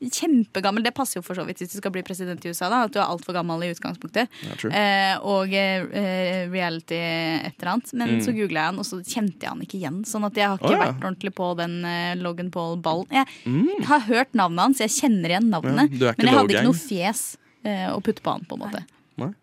kjempegammel? 0.00 0.82
Det 0.84 0.92
passer 0.96 1.18
jo 1.18 1.22
for 1.26 1.38
så 1.38 1.44
vidt 1.48 1.60
hvis 1.62 1.72
du 1.72 1.78
skal 1.80 1.92
bli 1.94 2.02
president 2.06 2.44
i 2.44 2.50
USA, 2.52 2.68
da. 2.72 2.82
At 2.86 2.92
du 2.94 2.98
er 3.00 3.06
altfor 3.08 3.36
gammel 3.36 3.64
i 3.66 3.70
utgangspunktet. 3.74 4.28
Ja. 4.44 4.56
Eh, 4.70 5.14
og 5.26 5.52
eh, 5.56 6.46
reality 6.52 6.98
et 7.00 7.54
eller 7.58 7.72
annet. 7.76 7.92
Men 7.94 8.14
Mm. 8.16 8.20
så 8.24 8.32
googla 8.36 8.60
jeg 8.60 8.70
han, 8.72 8.78
og 8.82 8.86
så 8.88 9.00
kjente 9.02 9.40
jeg 9.46 9.50
han 9.50 9.62
ikke 9.64 9.78
igjen. 9.80 10.02
Sånn 10.08 10.24
at 10.28 10.34
jeg 10.36 10.48
har 10.48 10.58
ikke 10.60 10.68
oh, 10.72 10.76
ja. 10.76 10.84
vært 10.90 11.04
ordentlig 11.04 11.34
på 11.34 11.48
den 11.58 11.78
eh, 11.84 12.14
Logan 12.20 12.50
Paul-ballen. 12.50 13.06
Jeg 13.10 13.26
Mm. 13.46 13.84
har 13.88 14.00
hørt 14.10 14.34
navnet 14.34 14.60
hans, 14.68 14.78
jeg 14.84 14.90
kjenner 14.90 15.32
igjen 15.34 15.50
navnet. 15.50 15.90
Ja, 16.00 16.12
men 16.18 16.26
jeg 16.28 16.34
hadde 16.36 16.54
ikke 16.54 16.68
noe 16.68 16.78
fjes 16.78 17.24
eh, 17.64 17.88
å 17.92 18.00
putte 18.04 18.22
på 18.22 18.30
han, 18.36 18.44
på 18.48 18.56
en 18.58 18.66
måte. 18.68 18.84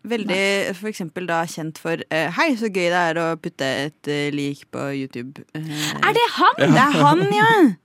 Veldig 0.06 0.76
for 0.78 0.86
eksempel 0.92 1.26
da 1.26 1.39
kjent 1.50 1.80
for 1.82 1.98
uh, 1.98 2.28
Hei, 2.38 2.52
så 2.60 2.68
gøy 2.70 2.92
det 2.94 3.00
er 3.00 3.18
å 3.18 3.24
putte 3.42 3.66
et 3.88 4.06
uh, 4.12 4.28
lik 4.30 4.68
på 4.70 4.84
YouTube. 4.94 5.42
Uh, 5.58 5.66
Er 5.98 6.13
det 6.13 6.28
han?! 6.36 6.60
Det 6.62 6.84
er 6.84 7.00
han, 7.02 7.24
ja! 7.34 7.48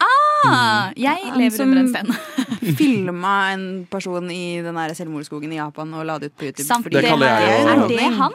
Ah, 0.00 0.92
jeg 0.96 1.18
Han 1.24 1.38
lever 1.38 1.56
som- 1.56 1.68
under 1.72 1.80
en 1.80 1.88
sten. 1.88 2.12
Filma 2.78 3.50
en 3.52 3.86
person 3.90 4.30
i 4.30 4.60
den 4.62 4.76
selvmordsskogen 4.94 5.52
i 5.52 5.56
Japan 5.58 5.92
og 5.94 6.04
la 6.06 6.18
det 6.18 6.30
ut 6.32 6.36
på 6.38 6.44
YouTube. 6.46 6.66
Samt, 6.66 6.84
fordi 6.86 7.00
Det 7.00 7.08
kaller 7.10 7.26
jeg 7.26 7.48
er 7.48 7.64
jo- 7.64 7.84
Er 7.84 7.88
det 7.88 8.12
han? 8.18 8.32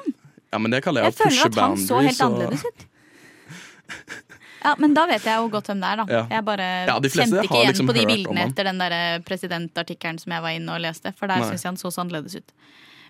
Ja, 0.52 0.58
men 0.60 0.72
det 0.72 0.84
kaller 0.84 1.02
jeg 1.04 1.14
Jeg 1.14 1.14
å 1.14 1.24
føler 1.24 1.46
at 1.46 1.56
han 1.56 1.78
så 1.78 2.02
helt 2.04 2.22
annerledes 2.22 2.66
ut. 2.66 2.86
Ja, 4.64 4.76
Men 4.80 4.94
da 4.94 5.06
vet 5.06 5.24
jeg 5.28 5.36
jo 5.36 5.50
godt 5.52 5.68
hvem 5.68 5.82
det 5.84 5.90
er, 5.92 5.96
da. 6.00 6.06
Ja. 6.08 6.22
Jeg 6.32 6.46
bare 6.46 6.68
Ja, 6.88 7.00
kjente 7.00 7.42
ikke 7.44 7.58
igjen 7.60 7.68
liksom 7.74 7.88
på 7.90 7.94
de 7.98 8.06
bildene 8.08 8.46
etter 8.48 8.64
den 8.70 8.78
der 8.80 9.20
presidentartikkelen 9.28 10.20
som 10.22 10.32
jeg 10.32 10.42
var 10.42 10.50
inne 10.56 10.70
og 10.78 10.80
leste. 10.86 11.12
For 11.18 11.28
der 11.28 11.44
syns 11.44 11.64
jeg 11.64 11.70
han 11.74 11.76
så 11.82 11.92
så 11.92 12.00
annerledes 12.06 12.36
ut. 12.40 12.52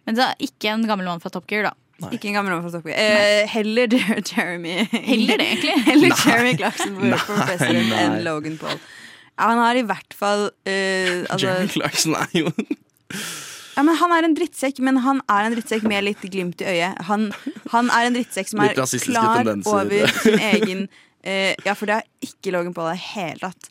Men 0.05 0.15
det 0.15 0.23
er 0.25 0.35
ikke 0.41 0.71
en 0.73 0.85
gammel 0.89 1.05
mann 1.05 1.21
fra 1.21 1.29
Top 1.29 1.45
Gear, 1.47 1.63
da. 1.69 1.73
Ikke 2.11 2.31
en 2.31 2.35
gammel 2.39 2.69
Stockholm. 2.69 2.95
Eh, 2.97 3.45
heller 3.47 3.87
Jeremy 3.93 4.87
Heller 4.91 5.37
det, 5.37 5.45
egentlig. 5.45 5.75
Heller 5.89 6.15
Jeremy 6.25 6.57
Clarkson 6.57 6.95
for, 6.97 7.05
Nei, 7.05 7.83
nei. 7.89 7.99
enn 8.01 8.17
Logan 8.25 8.57
Paul. 8.57 8.79
Ja, 9.37 9.49
han 9.49 9.61
har 9.61 9.77
i 9.79 9.85
hvert 9.87 10.13
fall 10.17 10.49
eh, 10.69 11.23
altså, 11.29 11.47
Jeremy 11.47 11.69
Clarkson 11.73 12.17
er 12.17 12.33
jo 12.37 12.51
ja, 13.73 13.81
men 13.81 13.95
Han 13.97 14.11
er 14.13 14.25
en 14.27 14.35
drittsekk, 14.37 14.79
men 14.85 14.99
han 15.01 15.21
er 15.31 15.47
en 15.47 15.55
drittsekk 15.55 15.85
med 15.89 16.05
litt 16.05 16.21
glimt 16.33 16.61
i 16.61 16.67
øyet. 16.75 16.99
Han, 17.07 17.31
han 17.73 17.89
er 17.93 18.09
en 18.09 18.17
drittsekk 18.17 18.51
som 18.51 18.61
er 18.61 18.75
klar 18.77 19.39
tendenser. 19.41 19.79
over 19.79 20.13
sin 20.21 20.43
egen 20.53 20.83
eh, 21.25 21.53
Ja, 21.65 21.73
for 21.77 21.89
det 21.89 22.01
er 22.01 22.27
ikke 22.29 22.53
Logan 22.53 22.75
Paul 22.77 22.91
i 22.91 22.97
det 22.97 23.05
hele 23.13 23.41
tatt. 23.47 23.69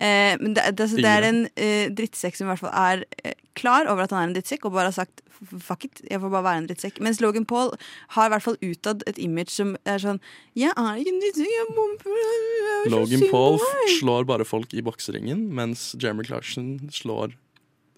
Eh, 0.00 0.34
men 0.40 0.54
det, 0.56 0.64
det, 0.78 0.86
det 0.96 1.10
er 1.10 1.26
en 1.28 1.42
eh, 1.60 1.90
drittsekk 1.92 2.38
som 2.38 2.48
i 2.48 2.52
hvert 2.54 2.62
fall 2.62 2.72
er 2.72 3.02
eh, 3.20 3.36
klar 3.58 3.88
over 3.90 4.06
at 4.06 4.14
han 4.14 4.22
er 4.22 4.30
en 4.30 4.38
drittsekk, 4.38 4.64
og 4.64 4.76
bare 4.78 4.88
har 4.88 4.96
sagt 4.96 5.20
fuck 5.40 5.84
it, 5.86 6.00
jeg 6.04 6.20
får 6.20 6.32
bare 6.32 6.44
være 6.44 6.62
en 6.62 6.68
drittsekk. 6.70 7.00
Mens 7.04 7.20
Logan 7.20 7.46
Paul 7.48 7.72
har 8.16 8.28
i 8.28 8.32
hvert 8.34 8.44
fall 8.44 8.58
utad 8.60 9.04
et 9.10 9.20
image 9.20 9.52
som 9.54 9.74
er 9.88 10.00
sånn 10.02 10.20
Jeg 10.58 10.72
er 10.72 11.00
ikke 11.00 11.14
en 11.14 11.22
drittsekk, 11.24 11.52
jeg 11.54 11.76
bomper 11.76 12.16
jeg 12.16 12.94
Logan 12.94 13.28
Paul 13.32 13.60
slår 13.98 14.28
bare 14.28 14.48
folk 14.48 14.74
i 14.76 14.84
bokseringen, 14.84 15.46
mens 15.56 15.90
Jeremy 16.00 16.26
Clarkson 16.28 16.74
slår 16.92 17.36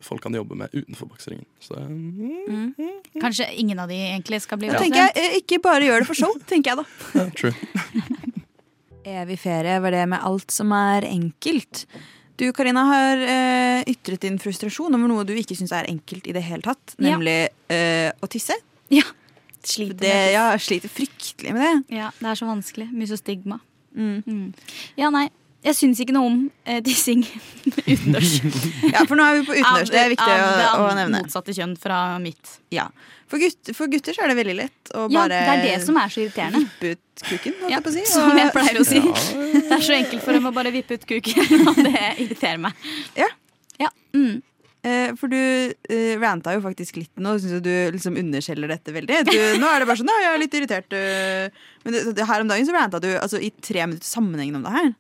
folk 0.03 0.25
han 0.27 0.35
jobber 0.35 0.59
med 0.59 0.73
utenfor 0.73 1.07
bokseringen. 1.07 1.47
Så 1.62 1.79
mm, 1.79 2.75
Kanskje 3.21 3.47
ingen 3.55 3.79
av 3.79 3.91
de 3.91 4.01
egentlig 4.03 4.43
skal 4.43 4.59
bli 4.59 4.71
ja. 4.73 4.83
jeg, 4.83 5.15
eh, 5.15 5.38
ikke 5.38 5.61
bare 5.62 5.87
gjør 5.87 6.03
det 6.03 6.11
for 6.11 6.19
show, 6.19 6.35
tenker 6.51 6.73
jeg 6.73 6.83
da. 6.83 6.87
Yeah, 7.15 7.31
true. 7.38 7.55
Evig 9.05 9.38
ferie 9.43 9.79
var 9.83 9.95
det 9.95 10.03
med 10.11 10.23
alt 10.23 10.53
som 10.55 10.73
er 10.77 11.07
enkelt. 11.09 11.87
Du 12.41 12.47
Karina, 12.57 12.85
har 12.88 13.23
eh, 13.23 13.83
ytret 13.91 14.25
din 14.25 14.38
frustrasjon 14.41 14.95
over 14.95 15.11
noe 15.11 15.27
du 15.29 15.35
ikke 15.37 15.57
syns 15.59 15.75
er 15.77 15.91
enkelt 15.91 16.27
i 16.27 16.35
det 16.35 16.45
hele 16.47 16.65
tatt. 16.65 16.95
Ja. 16.97 17.12
Nemlig 17.12 17.37
eh, 17.73 18.09
å 18.23 18.31
tisse. 18.31 18.57
Ja. 18.93 19.05
Sliter 19.62 20.01
det. 20.03 20.17
ja, 20.35 20.49
sliter 20.59 20.91
fryktelig 20.91 21.53
med 21.55 21.62
det. 21.62 22.01
Ja, 22.01 22.09
det 22.19 22.33
er 22.33 22.41
så 22.41 22.49
vanskelig. 22.49 22.88
Mye 22.91 23.11
så 23.11 23.19
stigma. 23.21 23.61
Mm. 23.95 24.23
Mm. 24.27 24.49
Ja, 24.99 25.12
nei. 25.15 25.29
Jeg 25.62 25.77
syns 25.79 26.01
ikke 26.03 26.14
noe 26.16 26.27
om 26.27 26.38
eh, 26.66 26.81
dissing 26.83 27.20
utendørs. 27.92 28.33
Ja, 28.90 29.05
For 29.07 29.14
nå 29.18 29.22
er 29.29 29.37
vi 29.40 29.44
på 29.46 29.55
utendørs. 29.61 29.92
Det 29.94 30.01
er 30.01 30.11
viktig 30.11 30.27
å, 30.27 30.46
av 30.66 30.83
å 30.83 30.88
det 30.90 30.96
nevne. 31.05 31.20
motsatte 31.22 31.55
kjønn 31.55 31.77
fra 31.79 31.98
mitt. 32.22 32.57
Ja. 32.75 32.88
For, 33.31 33.38
gutt, 33.40 33.70
for 33.79 33.88
gutter 33.92 34.12
så 34.16 34.25
er 34.27 34.33
det 34.33 34.38
veldig 34.42 34.57
lett 34.59 34.90
å 34.98 35.07
Ja, 35.07 35.22
bare 35.22 35.38
det 35.38 35.53
er 35.55 35.62
det 35.70 35.77
som 35.87 35.96
er 36.03 36.11
så 36.12 36.20
irriterende. 36.25 36.64
vippe 36.66 36.90
ut 36.96 37.27
kuken, 37.29 37.55
holdt 37.61 37.70
Ja, 37.70 37.77
jeg 37.79 37.85
på 37.87 37.92
å 37.92 37.94
si. 37.94 38.03
som 38.11 38.40
jeg 38.42 38.53
pleier 38.57 38.81
å 38.83 38.87
si. 38.88 39.01
Ja, 39.01 39.27
Det 39.68 39.77
er 39.79 39.85
så 39.87 39.94
enkelt 39.96 40.25
for 40.27 40.37
dem 40.37 40.48
å 40.51 40.53
bare 40.57 40.72
vippe 40.75 40.98
ut 40.98 41.07
kuken, 41.09 41.62
og 41.70 41.79
det 41.87 41.94
irriterer 42.27 42.59
meg. 42.66 42.88
Ja. 43.16 43.29
Ja, 43.81 43.88
mm. 44.18 44.40
Eh, 44.83 45.12
for 45.14 45.31
du 45.31 45.38
eh, 45.38 46.16
ranta 46.18 46.57
jo 46.57 46.61
faktisk 46.64 46.96
litt 46.98 47.20
nå. 47.22 47.37
Syns 47.38 47.62
du 47.62 47.70
liksom 47.94 48.16
underskjeller 48.18 48.72
dette 48.75 48.90
veldig? 48.96 49.20
Du, 49.31 49.37
nå 49.62 49.68
er 49.70 49.79
det 49.79 49.87
bare 49.87 50.01
sånn 50.01 50.11
ja, 50.11 50.16
jeg 50.27 50.33
er 50.35 50.42
litt 50.42 50.57
irritert. 50.59 50.96
eh, 50.98 51.62
men 51.87 51.94
det, 51.94 52.03
det, 52.18 52.27
her 52.27 52.42
om 52.42 52.51
dagen 52.51 52.66
så 52.66 52.75
ranta 52.75 52.98
du 53.01 53.07
altså, 53.14 53.38
i 53.38 53.53
tre 53.62 53.87
minutter 53.87 54.11
sammenhengende 54.11 54.59
om 54.59 54.66
det 54.66 54.75
her. 54.75 54.90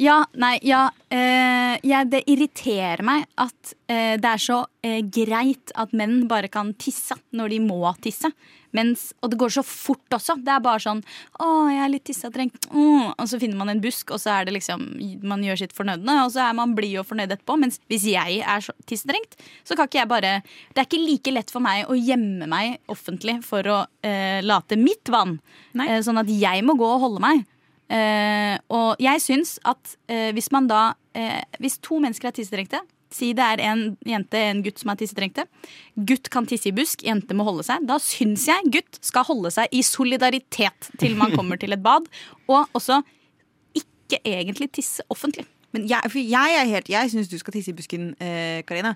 Ja, 0.00 0.20
nei, 0.40 0.58
ja, 0.66 0.88
eh, 1.08 1.76
ja 1.86 2.02
Det 2.04 2.24
irriterer 2.30 3.04
meg 3.06 3.26
at 3.40 3.74
eh, 3.88 4.16
det 4.20 4.30
er 4.34 4.42
så 4.42 4.64
eh, 4.84 5.00
greit 5.02 5.72
at 5.74 5.94
menn 5.96 6.24
bare 6.30 6.50
kan 6.52 6.74
tisse 6.78 7.16
når 7.34 7.56
de 7.56 7.62
må 7.64 7.80
tisse. 8.04 8.30
Mens, 8.74 9.12
og 9.22 9.30
det 9.30 9.38
går 9.38 9.52
så 9.54 9.62
fort 9.62 10.16
også. 10.16 10.34
Det 10.42 10.50
er 10.50 10.62
bare 10.62 10.82
sånn 10.82 11.00
'Å, 11.38 11.46
jeg 11.70 11.82
er 11.84 11.92
litt 11.92 12.04
tissetrengt'. 12.08 12.66
Mm. 12.74 13.14
Og 13.14 13.26
så 13.30 13.38
finner 13.38 13.56
man 13.60 13.70
en 13.70 13.80
busk, 13.80 14.10
og 14.10 14.18
så 14.18 14.34
er 14.34 14.44
det 14.48 14.56
liksom 14.56 14.82
man 15.22 15.44
gjør 15.46 15.62
sitt 15.62 15.76
fornødne. 15.76 16.24
Og 16.24 16.32
så 16.34 16.42
er 16.48 16.56
man 16.58 16.74
blid 16.74 16.98
og 16.98 17.06
fornøyd 17.06 17.30
etterpå. 17.30 17.58
Mens 17.60 17.78
hvis 17.88 18.08
jeg 18.10 18.42
er 18.42 18.60
så 18.60 18.74
tissetrengt, 18.86 19.38
så 19.62 19.76
kan 19.76 19.86
ikke 19.86 20.02
jeg 20.02 20.10
bare 20.10 20.42
Det 20.74 20.82
er 20.82 20.88
ikke 20.88 21.06
like 21.06 21.30
lett 21.30 21.50
for 21.50 21.60
meg 21.60 21.86
å 21.86 21.94
gjemme 21.94 22.48
meg 22.50 22.78
offentlig 22.88 23.44
for 23.44 23.62
å 23.62 23.86
eh, 24.02 24.42
late 24.42 24.76
mitt 24.76 25.06
vann. 25.08 25.38
Eh, 25.78 26.02
sånn 26.02 26.18
at 26.18 26.26
jeg 26.26 26.64
må 26.64 26.74
gå 26.74 26.86
og 26.86 27.00
holde 27.00 27.20
meg. 27.22 27.46
Eh, 27.92 28.56
og 28.72 29.00
jeg 29.02 29.20
syns 29.20 29.58
at 29.68 29.96
eh, 30.08 30.30
hvis 30.32 30.48
man 30.54 30.64
da 30.70 30.94
eh, 31.12 31.42
Hvis 31.60 31.76
to 31.84 31.98
mennesker 32.00 32.30
er 32.30 32.32
tissetrengte 32.32 32.80
Si 33.12 33.28
det 33.36 33.44
er 33.44 33.60
en 33.60 33.82
jente 34.08 34.40
en 34.40 34.62
gutt 34.64 34.80
som 34.80 34.90
er 34.90 34.98
tissetrengte. 34.98 35.44
Gutt 35.94 36.30
kan 36.34 36.48
tisse 36.50 36.66
i 36.72 36.74
busk, 36.74 37.04
jente 37.06 37.36
må 37.36 37.46
holde 37.46 37.62
seg. 37.62 37.84
Da 37.86 38.00
syns 38.02 38.48
jeg 38.50 38.72
gutt 38.74 38.98
skal 39.06 39.28
holde 39.28 39.52
seg 39.54 39.70
i 39.70 39.84
solidaritet 39.86 40.88
til 40.98 41.14
man 41.20 41.30
kommer 41.36 41.60
til 41.60 41.76
et 41.76 41.84
bad. 41.84 42.08
Og 42.50 42.74
også 42.74 43.04
ikke 43.78 44.18
egentlig 44.18 44.72
tisse 44.80 45.06
offentlig. 45.14 45.46
Men 45.74 45.88
jeg, 45.90 46.00
for 46.12 46.20
jeg 46.22 46.54
er 46.60 46.68
helt 46.70 46.88
Jeg 46.92 47.10
syns 47.10 47.28
du 47.28 47.34
skal 47.40 47.52
tisse 47.56 47.72
i 47.72 47.76
busken, 47.76 48.12
eh, 48.22 48.62
Karina. 48.68 48.94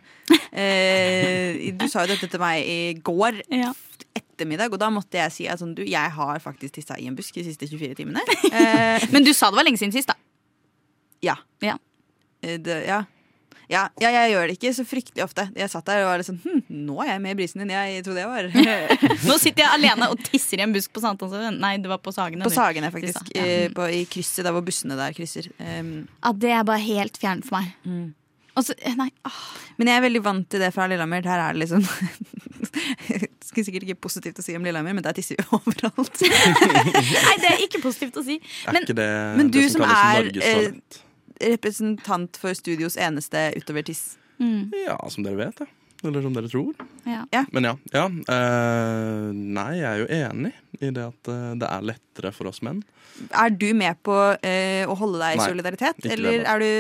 Eh, 0.53 1.73
du 1.77 1.85
sa 1.91 2.05
jo 2.07 2.13
dette 2.15 2.29
til 2.31 2.41
meg 2.43 2.63
i 2.65 2.79
går 3.05 3.41
Ja. 3.53 3.73
ettermiddag, 4.15 4.73
og 4.73 4.79
da 4.81 4.89
måtte 4.95 5.19
jeg 5.19 5.33
si 5.35 5.47
at 5.51 5.59
sånn, 5.61 5.75
du, 5.75 5.83
jeg 5.85 6.11
har 6.15 6.39
faktisk 6.43 6.75
tissa 6.79 6.95
i 6.99 7.07
en 7.11 7.17
busk 7.19 7.35
de 7.35 7.45
siste 7.51 7.67
24 7.69 7.95
timene. 7.99 8.23
Eh, 8.55 9.05
Men 9.13 9.25
du 9.27 9.33
sa 9.35 9.51
det 9.51 9.59
var 9.59 9.67
lenge 9.67 9.79
siden 9.81 9.93
sist, 9.95 10.09
da. 10.09 10.15
ja. 11.23 11.35
Ja. 11.63 11.77
Eh, 12.43 12.57
Det, 12.63 12.85
ja. 12.87 13.03
Ja, 13.69 13.83
ja, 14.01 14.09
jeg 14.15 14.33
gjør 14.33 14.49
det 14.49 14.55
ikke 14.57 14.71
så 14.73 14.85
fryktelig 14.89 15.25
ofte. 15.27 15.45
Jeg 15.59 15.69
satt 15.69 15.85
der 15.91 16.01
og 16.05 16.09
var 16.09 16.23
litt 16.23 16.29
sånn 16.31 16.39
hm, 16.41 16.61
Nå 16.89 16.95
er 17.05 17.11
jeg 17.11 17.23
med 17.25 17.35
i 17.35 17.39
brisen 17.43 17.61
din. 17.61 17.73
Jeg 17.75 18.05
trodde 18.07 18.23
jeg 18.23 18.31
var 18.33 18.49
Nå 19.29 19.37
sitter 19.43 19.65
jeg 19.67 19.73
alene 19.77 20.09
og 20.13 20.23
tisser 20.25 20.63
i 20.63 20.65
en 20.65 20.73
busk 20.73 20.95
på 20.97 21.03
Sankthanshaugen. 21.05 21.59
Nei, 21.61 21.75
det 21.85 21.91
var 21.93 22.01
på 22.01 22.15
Sagene. 22.17 22.49
På. 22.49 22.55
Sagene, 22.55 22.89
faktisk. 22.95 23.29
Ja. 23.37 23.45
I, 23.45 23.59
på, 23.77 23.89
I 23.93 24.05
krysset 24.09 24.49
der 24.49 24.57
hvor 24.57 24.65
bussene 24.65 24.97
der 24.99 25.17
krysser. 25.17 25.51
Um, 25.61 25.93
Ja, 26.25 26.33
det 26.33 26.55
er 26.57 26.65
bare 26.69 26.81
helt 26.87 27.21
fjernt 27.21 27.45
for 27.49 27.61
meg. 27.61 27.75
Mm. 27.85 28.09
Så, 28.59 28.75
eh, 28.83 28.97
nei, 28.99 29.07
men 29.79 29.87
jeg 29.87 30.01
er 30.01 30.03
veldig 30.03 30.21
vant 30.25 30.49
til 30.51 30.59
det 30.65 30.73
fra 30.75 30.89
Lillehammer. 30.91 31.23
Her 31.31 31.45
er 31.45 31.55
det 31.55 31.61
liksom 31.63 31.85
Skulle 33.49 33.65
sikkert 33.69 33.87
ikke 33.87 34.01
positivt 34.09 34.41
å 34.41 34.45
si 34.45 34.57
om 34.59 34.65
Lillehammer, 34.67 34.97
men 34.99 35.05
der 35.05 35.15
tisser 35.17 35.39
vi 35.39 35.45
overalt. 35.57 36.19
nei, 36.25 37.37
det 37.43 37.53
er 37.53 37.63
ikke 37.65 37.81
positivt 37.85 38.19
å 38.19 38.25
si. 38.27 38.41
Er 38.67 38.75
Men 38.75 38.83
ikke 38.89 38.97
det 38.99 39.11
men 39.39 39.53
du 39.53 39.61
det 39.61 39.69
som 39.73 39.85
som 39.85 39.93
er, 39.95 40.27
Norges 40.27 40.49
eh, 40.49 40.59
toalett? 40.59 40.99
Representant 41.41 42.37
for 42.37 42.55
studios 42.55 42.97
eneste 42.97 43.53
utover-tiss. 43.57 44.17
mm, 44.41 44.73
Ja, 44.87 44.99
som 45.09 45.25
dere 45.25 45.37
vet, 45.37 45.61
ja. 45.61 45.67
Eller 46.05 46.23
som 46.23 46.33
dere 46.35 46.47
tror. 46.49 46.75
ja. 47.05 47.45
Men 47.51 47.65
ja. 47.65 47.77
ja 47.93 48.05
Uh, 48.09 49.33
nei, 49.35 49.73
jeg 49.81 49.89
er 49.89 49.99
jo 49.99 50.07
enig 50.15 50.53
i 50.81 50.91
det 50.95 51.05
at 51.09 51.31
uh, 51.33 51.55
det 51.59 51.67
er 51.69 51.87
lettere 51.91 52.31
for 52.35 52.47
oss 52.51 52.61
menn. 52.63 52.85
Er 53.35 53.51
du 53.51 53.73
med 53.75 53.99
på 54.07 54.15
uh, 54.15 54.85
å 54.87 54.95
holde 55.01 55.19
deg 55.19 55.35
i 55.35 55.41
Nei, 55.41 55.49
solidaritet, 55.49 56.07
eller 56.15 56.45
er 56.47 56.63
du 56.63 56.71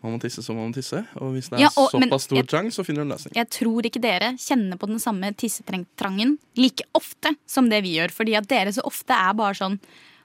Man 0.00 0.14
må 0.14 0.20
tisse, 0.22 0.40
så 0.40 0.54
må 0.56 0.64
tisse. 0.72 1.02
Og 1.20 1.34
hvis 1.34 1.50
det 1.52 1.58
er 1.58 1.66
Ja, 1.66 1.70
og- 1.76 1.90
såpass 1.92 2.24
stor 2.24 2.38
jeg- 2.40 2.48
trang, 2.48 2.70
så 2.72 2.80
finner 2.86 3.04
du 3.04 3.10
en 3.10 3.12
løsning. 3.18 3.34
Jeg 3.36 3.50
tror 3.52 3.84
ikke 3.84 4.00
dere 4.00 4.30
kjenner 4.40 4.78
på 4.80 4.88
den 4.88 4.98
samme 4.98 5.28
tissetrangen 5.36 6.38
like 6.56 6.80
ofte 6.96 7.34
som 7.46 7.68
det 7.68 7.82
vi 7.84 7.98
gjør. 7.98 8.08
Fordi 8.10 8.36
at 8.38 8.48
dere 8.48 8.72
så 8.72 8.80
ofte 8.88 9.12
er 9.12 9.34
bare 9.34 9.52
sånn 9.52 9.76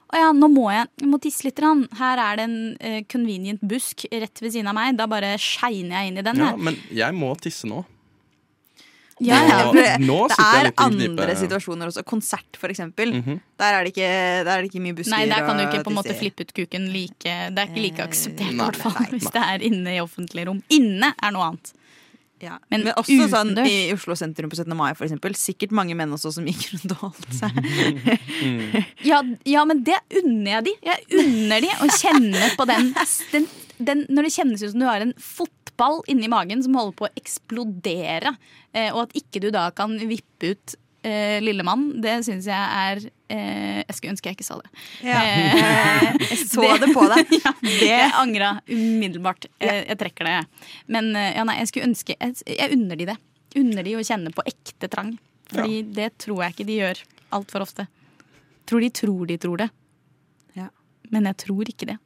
Å 0.06 0.20
ja, 0.20 0.30
nå 0.36 0.48
må 0.52 0.68
jeg, 0.70 0.86
jeg 1.02 1.10
må 1.10 1.18
tisse 1.22 1.48
litt. 1.48 1.58
Rann. 1.62 1.82
Her 1.98 2.22
er 2.22 2.38
det 2.38 2.46
en 2.46 2.58
uh, 2.78 3.00
convenient 3.10 3.62
busk 3.66 4.06
rett 4.12 4.42
ved 4.42 4.54
siden 4.54 4.70
av 4.70 4.76
meg. 4.78 4.94
Da 4.98 5.08
bare 5.10 5.34
shiner 5.42 5.98
jeg 5.98 6.12
inn 6.12 6.20
i 6.22 6.26
den. 6.26 6.42
Ja, 6.44 6.54
men 6.56 6.78
jeg 6.94 7.16
må 7.18 7.32
tisse 7.42 7.68
nå. 7.70 7.82
Ja, 9.24 9.38
ja. 9.48 9.60
Nå, 9.72 9.80
nå 10.04 10.16
det 10.28 10.36
er 10.44 10.66
litt 10.68 10.80
andre 10.82 11.36
situasjoner 11.40 11.88
også. 11.88 12.04
Konsert, 12.06 12.58
for 12.60 12.72
eksempel. 12.72 13.14
Mhm. 13.16 13.38
Der 13.56 13.78
er 13.78 13.86
det 13.86 13.94
ikke, 13.94 14.10
der 14.44 14.52
er 14.52 14.64
det 14.64 14.70
ikke 14.70 14.84
mye 14.84 14.96
busker. 14.98 15.14
Nei, 15.14 15.24
der 15.30 15.46
kan 15.46 15.56
du 15.56 15.64
ikke 15.64 15.82
på 15.86 15.92
en 15.94 15.96
måte 15.96 16.16
flippe 16.18 16.44
ut 16.44 16.52
kuken 16.52 16.90
like 16.92 17.24
Det 17.24 17.62
er 17.62 17.70
ikke 17.70 17.84
like 17.86 18.02
Eh, 18.02 18.10
akseptert, 18.10 18.52
i 18.52 18.60
hvert 18.60 18.76
fall, 18.76 18.98
hvis 19.14 19.30
det 19.32 19.42
er 19.42 19.64
inne 19.64 19.96
i 19.96 20.02
offentlige 20.04 20.50
rom. 20.50 20.60
Inne 20.76 21.14
er 21.16 21.32
noe 21.32 21.48
annet. 21.48 21.72
Ja. 22.42 22.58
Men 22.68 22.84
Men, 22.84 22.92
også 23.00 23.28
sånn 23.32 23.54
i 23.64 23.92
Oslo 23.94 24.16
sentrum 24.18 24.50
på 24.52 24.58
17. 24.58 24.72
mai, 24.76 24.90
for 24.98 25.06
eksempel. 25.06 25.36
Sikkert 25.38 25.72
mange 25.76 25.96
menn 25.96 26.12
også 26.12 26.34
som 26.36 26.48
gikk 26.48 26.66
rundt 26.74 26.96
og 26.96 27.04
holdt 27.08 27.36
seg. 27.36 27.60
Ja, 29.06 29.22
ja, 29.48 29.62
men 29.68 29.82
det 29.86 29.96
unner 30.20 30.58
jeg 30.58 30.66
de. 30.68 30.74
Jeg 30.90 31.22
unner 31.22 31.64
de 31.64 31.70
å 31.80 31.88
kjenne 31.96 32.50
på 32.58 32.66
den, 32.68 32.90
den, 33.32 33.46
den 33.78 34.02
Når 34.12 34.26
det 34.26 34.32
kjennes 34.34 34.64
ut 34.64 34.72
som 34.72 34.82
du 34.82 34.88
har 34.88 35.04
en 35.04 35.14
fotball 35.22 36.02
inni 36.12 36.28
magen 36.32 36.64
som 36.64 36.76
holder 36.76 36.96
på 36.98 37.08
å 37.08 37.14
eksplodere, 37.18 38.34
eh, 38.72 38.90
og 38.92 39.06
at 39.06 39.16
ikke 39.22 39.42
du 39.46 39.48
da 39.54 39.68
kan 39.76 39.96
vippe 40.08 40.52
ut 40.52 40.76
eh, 41.06 41.36
lille 41.44 41.64
mann, 41.66 41.86
det 42.02 42.16
syns 42.26 42.48
jeg 42.50 42.56
er 42.56 43.00
eh, 43.32 43.78
Jeg 43.82 43.96
skulle 43.96 44.14
ønske 44.14 44.30
jeg 44.30 44.38
ikke 44.38 44.46
sa 44.46 44.58
det. 44.60 44.70
Eh, 45.06 46.18
Jeg 46.30 46.38
så 46.42 46.66
det 46.82 46.90
på 46.94 47.06
deg. 47.12 47.32
Jeg 47.86 48.10
angra 48.18 48.56
umiddelbart. 48.68 49.48
Jeg, 49.62 49.86
jeg 49.90 50.00
trekker 50.02 50.28
det. 50.28 50.34
jeg. 50.36 50.72
Men 50.96 51.12
eh, 51.16 51.32
ja, 51.38 51.46
nei, 51.48 51.58
jeg 51.62 51.70
skulle 51.70 51.88
ønske 51.90 52.16
Jeg, 52.18 52.36
jeg 52.50 52.76
unner 52.76 52.98
de 52.98 53.08
det. 53.12 53.16
Unner 53.56 53.86
de 53.86 53.96
å 53.96 54.04
kjenne 54.04 54.32
på 54.36 54.44
ekte 54.48 54.90
trang. 54.92 55.14
Fordi 55.52 55.82
det 55.96 56.10
tror 56.24 56.42
jeg 56.44 56.56
ikke 56.56 56.68
de 56.68 56.80
gjør 56.80 57.02
altfor 57.36 57.64
ofte. 57.64 57.86
Tror 58.66 58.82
de 58.82 58.90
tror 58.90 59.26
de 59.30 59.38
tror 59.40 59.62
det. 59.62 59.68
Ja. 60.58 60.68
Men 61.14 61.28
jeg 61.30 61.38
tror 61.46 61.70
ikke 61.70 61.92
det. 61.92 61.98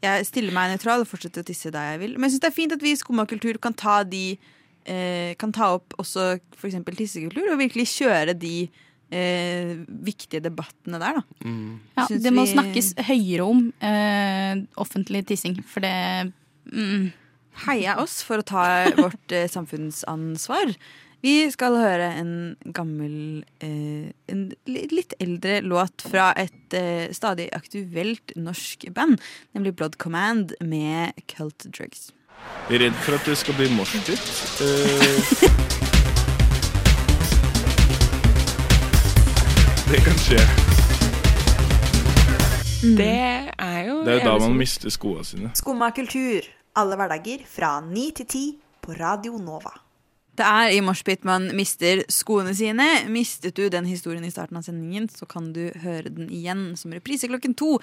Jeg 0.00 0.24
stiller 0.28 0.54
meg 0.56 0.72
nøytral 0.72 1.02
og 1.02 1.10
fortsetter 1.10 1.42
å 1.42 1.48
tisse 1.50 1.72
der 1.74 1.92
jeg 1.92 2.00
vil. 2.04 2.14
Men 2.16 2.28
jeg 2.28 2.36
syns 2.36 2.44
det 2.46 2.50
er 2.52 2.56
fint 2.56 2.74
at 2.76 2.84
vi 2.84 2.94
i 2.94 3.00
Skumma 3.00 3.26
kultur 3.28 3.58
kan 3.60 3.74
ta 3.76 4.00
de 4.06 4.38
eh, 4.84 5.34
Kan 5.40 5.52
ta 5.52 5.72
opp 5.76 5.94
også 5.98 6.38
f.eks. 6.56 6.78
tissekultur, 6.96 7.52
og 7.52 7.58
virkelig 7.60 7.86
kjøre 7.96 8.34
de 8.38 8.68
eh, 9.10 9.74
viktige 10.06 10.40
debattene 10.44 11.00
der, 11.02 11.20
da. 11.20 11.24
Mm. 11.44 11.80
Ja, 11.98 12.06
Syns 12.06 12.22
det 12.24 12.32
må 12.36 12.44
vi- 12.46 12.52
snakkes 12.54 12.92
høyere 13.08 13.46
om 13.48 13.64
eh, 13.82 14.62
offentlig 14.80 15.24
tissing, 15.26 15.58
for 15.66 15.80
det 15.84 16.32
mm, 16.72 17.10
Heia 17.66 17.96
oss 18.00 18.20
for 18.24 18.40
å 18.40 18.46
ta 18.46 18.62
vårt 18.96 19.32
eh, 19.34 19.48
samfunnsansvar. 19.50 20.70
Vi 21.20 21.34
skal 21.52 21.74
høre 21.76 22.06
en 22.16 22.30
gammel 22.72 23.42
eh, 23.60 24.06
En 24.32 24.46
litt 24.70 25.12
eldre 25.20 25.58
låt 25.60 26.00
fra 26.08 26.30
et 26.40 26.72
eh, 26.78 27.10
stadig 27.12 27.50
aktuelt 27.52 28.32
norsk 28.40 28.86
band, 28.96 29.20
nemlig 29.52 29.74
Blood 29.76 29.98
Command 30.00 30.54
med 30.64 31.12
Cult 31.28 31.66
Drugs. 31.68 32.12
Redd 32.70 32.94
for 33.02 33.18
at 33.18 33.26
det 33.26 33.34
skal 33.40 33.56
bli 33.58 33.66
moshpit. 33.74 34.20
Eh, 34.62 35.20
det 39.90 40.00
kan 40.06 40.18
skje. 40.22 40.38
Det 42.80 43.10
er 43.58 43.80
jo 43.88 44.04
Det 44.06 44.12
er 44.14 44.18
jo 44.20 44.24
da 44.24 44.38
man 44.38 44.56
mister 44.56 44.90
skoene 44.94 45.26
sine. 45.26 45.50
Skumma 45.58 45.90
kultur. 45.90 46.46
Alle 46.78 46.96
hverdager 46.96 47.42
fra 47.44 47.80
ni 47.84 48.10
til 48.14 48.26
ti 48.26 48.44
på 48.80 48.94
Radio 49.00 49.36
Nova. 49.42 49.74
Det 50.38 50.46
er 50.46 50.72
i 50.72 50.80
moshpit 50.80 51.26
man 51.28 51.50
mister 51.58 52.04
skoene 52.08 52.54
sine. 52.56 52.86
Mistet 53.12 53.58
du 53.58 53.66
den 53.68 53.84
historien 53.84 54.24
i 54.24 54.30
starten 54.32 54.56
av 54.56 54.64
sendingen, 54.64 55.10
så 55.12 55.26
kan 55.28 55.50
du 55.52 55.66
høre 55.82 56.08
den 56.08 56.30
igjen 56.32 56.70
som 56.80 56.94
reprise 56.96 57.28
klokken 57.28 57.52
to. 57.58 57.74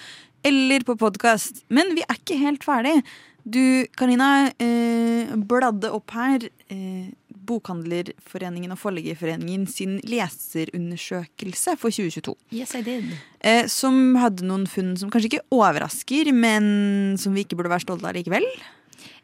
Eller 0.47 0.81
på 0.87 0.95
podkast. 0.97 1.65
Men 1.69 1.93
vi 1.93 2.01
er 2.07 2.17
ikke 2.17 2.39
helt 2.39 2.65
ferdig. 2.65 2.95
Du, 3.47 3.87
Karina, 3.95 4.51
eh, 4.59 5.29
bladde 5.47 5.91
opp 5.95 6.11
her 6.17 6.49
eh, 6.67 7.07
Bokhandlerforeningen 7.47 8.73
og 8.75 8.79
Forleggerforeningen 8.81 9.63
sin 9.71 10.01
leserundersøkelse 10.03 11.77
for 11.79 11.93
2022. 11.95 12.33
Yes, 12.51 12.73
I 12.75 12.81
did. 12.83 13.13
Eh, 13.39 13.63
som 13.71 14.17
hadde 14.19 14.47
noen 14.47 14.65
funn 14.67 14.97
som 14.99 15.13
kanskje 15.13 15.31
ikke 15.31 15.45
overrasker, 15.55 16.33
men 16.35 17.15
som 17.21 17.37
vi 17.37 17.45
ikke 17.45 17.59
burde 17.59 17.71
være 17.71 17.85
stolte 17.85 18.09
av 18.09 18.17
likevel. 18.17 18.43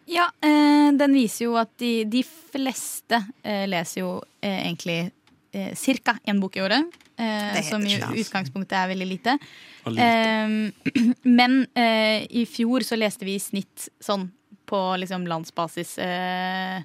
Ja, 0.08 0.30
eh, 0.44 0.94
den 0.96 1.16
viser 1.16 1.50
jo 1.50 1.58
at 1.60 1.76
de, 1.84 1.92
de 2.08 2.24
fleste 2.24 3.20
eh, 3.44 3.66
leser 3.72 4.04
jo 4.06 4.14
eh, 4.40 4.62
egentlig 4.70 5.12
eh, 5.54 5.72
ca. 6.04 6.18
én 6.28 6.40
bok 6.42 6.58
i 6.58 6.62
året. 6.66 6.84
Eh, 7.18 7.54
Det 7.54 7.64
som 7.70 7.82
i 7.86 7.96
utgangspunktet 8.22 8.74
er 8.74 8.88
veldig 8.92 9.08
lite. 9.08 9.38
Lite. 9.86 10.02
Eh, 10.02 11.14
men 11.40 11.60
eh, 11.76 12.26
i 12.30 12.46
fjor 12.50 12.84
så 12.84 12.98
leste 12.98 13.26
vi 13.26 13.36
i 13.38 13.40
snitt 13.44 13.88
sånn 14.02 14.28
på 14.66 14.80
liksom 14.98 15.26
landsbasis 15.28 15.98
eh, 16.00 16.78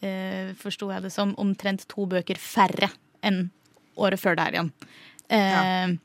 eh, 0.00 0.52
Forsto 0.58 0.88
jeg 0.90 1.02
det 1.04 1.12
som 1.14 1.34
omtrent 1.38 1.86
to 1.88 2.06
bøker 2.10 2.38
færre 2.40 2.88
enn 3.22 3.50
året 4.00 4.20
før 4.22 4.36
der 4.40 4.56
igjen. 4.56 4.70
Eh, 5.28 5.96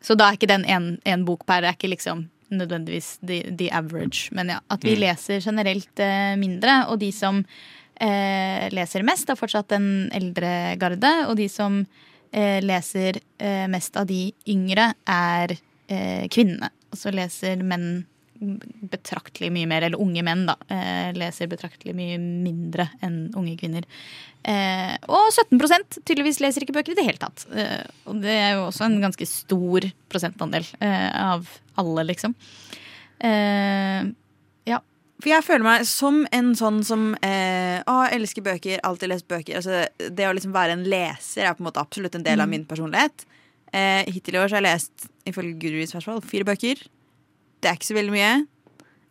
Så 0.00 0.14
da 0.16 0.30
er 0.30 0.36
ikke 0.38 0.48
den 0.48 0.64
én 1.04 1.24
bok 1.26 1.42
per 1.44 1.60
er 1.66 1.74
ikke 1.74 1.90
liksom 1.92 2.22
nødvendigvis 2.50 3.18
the, 3.20 3.42
the 3.54 3.68
average. 3.70 4.30
Men 4.32 4.48
ja, 4.48 4.60
at 4.70 4.82
vi 4.82 4.94
Mm. 4.96 5.00
leser 5.02 5.40
generelt 5.44 6.00
eh, 6.00 6.36
mindre. 6.40 6.86
Og 6.88 6.98
de 6.98 7.10
som 7.12 7.44
leser 8.00 9.04
mest, 9.04 9.28
er 9.28 9.36
fortsatt 9.36 9.68
den 9.74 10.08
eldre 10.16 10.76
garde. 10.80 11.10
Og 11.28 11.34
de 11.36 11.48
som 11.52 11.82
eh, 12.32 12.60
leser 12.64 13.20
eh, 13.38 13.66
mest 13.70 13.98
av 14.00 14.08
de 14.08 14.30
yngre, 14.48 14.92
er 15.04 15.56
eh, 15.90 16.24
kvinnene. 16.32 16.70
Og 16.90 16.98
så 16.98 17.12
leser 17.14 17.60
menn 17.66 18.06
betraktelig 18.90 19.50
mye 19.52 19.68
mer, 19.68 19.84
eller 19.84 20.00
unge 20.00 20.22
menn, 20.24 20.46
da, 20.48 20.56
eh, 20.72 21.10
leser 21.16 21.50
betraktelig 21.50 21.92
mye 21.96 22.16
mindre 22.18 22.88
enn 23.04 23.26
unge 23.36 23.56
kvinner. 23.60 23.84
Eh, 24.48 24.94
og 25.12 25.28
17% 25.28 26.00
tydeligvis 26.08 26.40
leser 26.40 26.64
ikke 26.64 26.78
bøker 26.78 26.94
i 26.94 26.98
det 26.98 27.04
hele 27.04 27.20
tatt. 27.20 27.44
Eh, 27.52 27.84
og 28.08 28.22
det 28.22 28.32
er 28.32 28.54
jo 28.56 28.68
også 28.70 28.86
en 28.86 29.00
ganske 29.02 29.28
stor 29.28 29.90
prosentandel 30.08 30.64
eh, 30.80 31.10
av 31.20 31.48
alle, 31.80 32.06
liksom. 32.08 32.34
Eh, 33.20 34.08
ja. 34.70 34.80
For 35.20 35.28
jeg 35.28 35.44
føler 35.44 35.62
meg 35.66 35.82
som 35.88 36.22
en 36.32 36.52
sånn 36.56 36.78
som 36.86 37.14
eh, 37.22 37.82
å, 37.90 37.96
elsker 38.10 38.42
bøker, 38.46 38.80
alltid 38.86 39.08
lest 39.12 39.26
bøker. 39.28 39.56
Altså, 39.60 39.82
det 40.08 40.26
å 40.28 40.32
liksom 40.36 40.52
være 40.54 40.72
en 40.78 40.84
leser 40.88 41.44
er 41.44 41.54
på 41.54 41.60
en 41.64 41.68
måte 41.68 41.82
absolutt 41.82 42.14
en 42.16 42.24
del 42.24 42.40
av 42.40 42.48
Mm. 42.48 42.50
min 42.50 42.64
personlighet. 42.64 43.26
Eh, 43.72 44.04
hittil 44.10 44.34
i 44.34 44.38
år 44.38 44.48
så 44.48 44.56
har 44.58 44.62
jeg 44.64 44.70
lest 44.72 45.08
ifølge 45.28 45.58
Goodreads 45.60 45.92
i 45.92 45.98
hvert 45.98 46.04
fall, 46.08 46.20
fire 46.22 46.44
bøker. 46.48 46.80
Det 47.60 47.68
er 47.70 47.76
ikke 47.76 47.90
så 47.90 47.94
veldig 47.98 48.12
mye. 48.16 48.46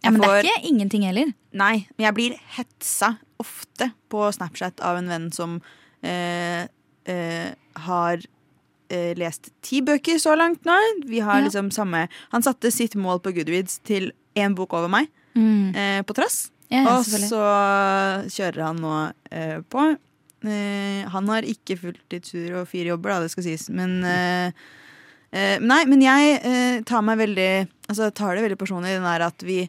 ja, 0.03 0.09
men 0.11 0.21
det 0.21 0.29
er 0.29 0.43
ikke 0.49 0.67
ingenting 0.71 1.03
heller. 1.05 1.33
Nei, 1.53 1.85
men 1.97 2.05
jeg 2.07 2.13
blir 2.17 2.35
hetsa 2.57 3.17
ofte 3.39 3.91
på 4.09 4.25
Snapchat 4.33 4.81
av 4.81 4.97
en 4.97 5.07
venn 5.07 5.31
som 5.31 5.61
eh, 6.03 6.65
eh, 7.05 7.53
har 7.85 8.17
eh, 8.89 9.13
lest 9.15 9.51
ti 9.61 9.81
bøker 9.85 10.17
så 10.19 10.35
langt 10.35 10.65
nå. 10.65 10.75
Vi 11.05 11.19
har 11.19 11.39
Ja. 11.39 11.45
liksom 11.45 11.69
samme 11.71 12.07
Han 12.31 12.41
satte 12.41 12.71
sitt 12.71 12.95
mål 12.95 13.19
på 13.21 13.31
Goodreads 13.35 13.79
til 13.85 14.11
én 14.35 14.55
bok 14.55 14.73
over 14.73 14.89
meg, 14.89 15.07
eh, 15.35 16.01
på 16.03 16.15
trass. 16.17 16.51
Ja, 16.69 16.83
Og 16.97 17.05
så 17.05 17.39
kjører 18.29 18.61
han 18.67 18.77
nå 18.83 18.93
eh, 19.31 19.59
på. 19.69 19.85
Eh, 20.45 21.07
han 21.09 21.27
har 21.33 21.41
ikke 21.47 21.77
fulltidsstudier 21.81 22.59
og 22.61 22.67
fire 22.69 22.93
jobber, 22.93 23.09
da, 23.15 23.19
det 23.25 23.31
skal 23.33 23.43
sies. 23.47 23.69
Men 23.69 23.99
Nei, 25.29 25.83
men 25.85 26.01
jeg 26.01 26.85
tar 26.89 27.03
meg 27.05 27.19
veldig 27.19 27.49
Altså 27.91 28.07
tar 28.17 28.33
det 28.33 28.41
veldig 28.47 28.57
personlig, 28.57 28.95
den 28.97 29.03
der 29.05 29.21
at 29.27 29.43
vi 29.45 29.59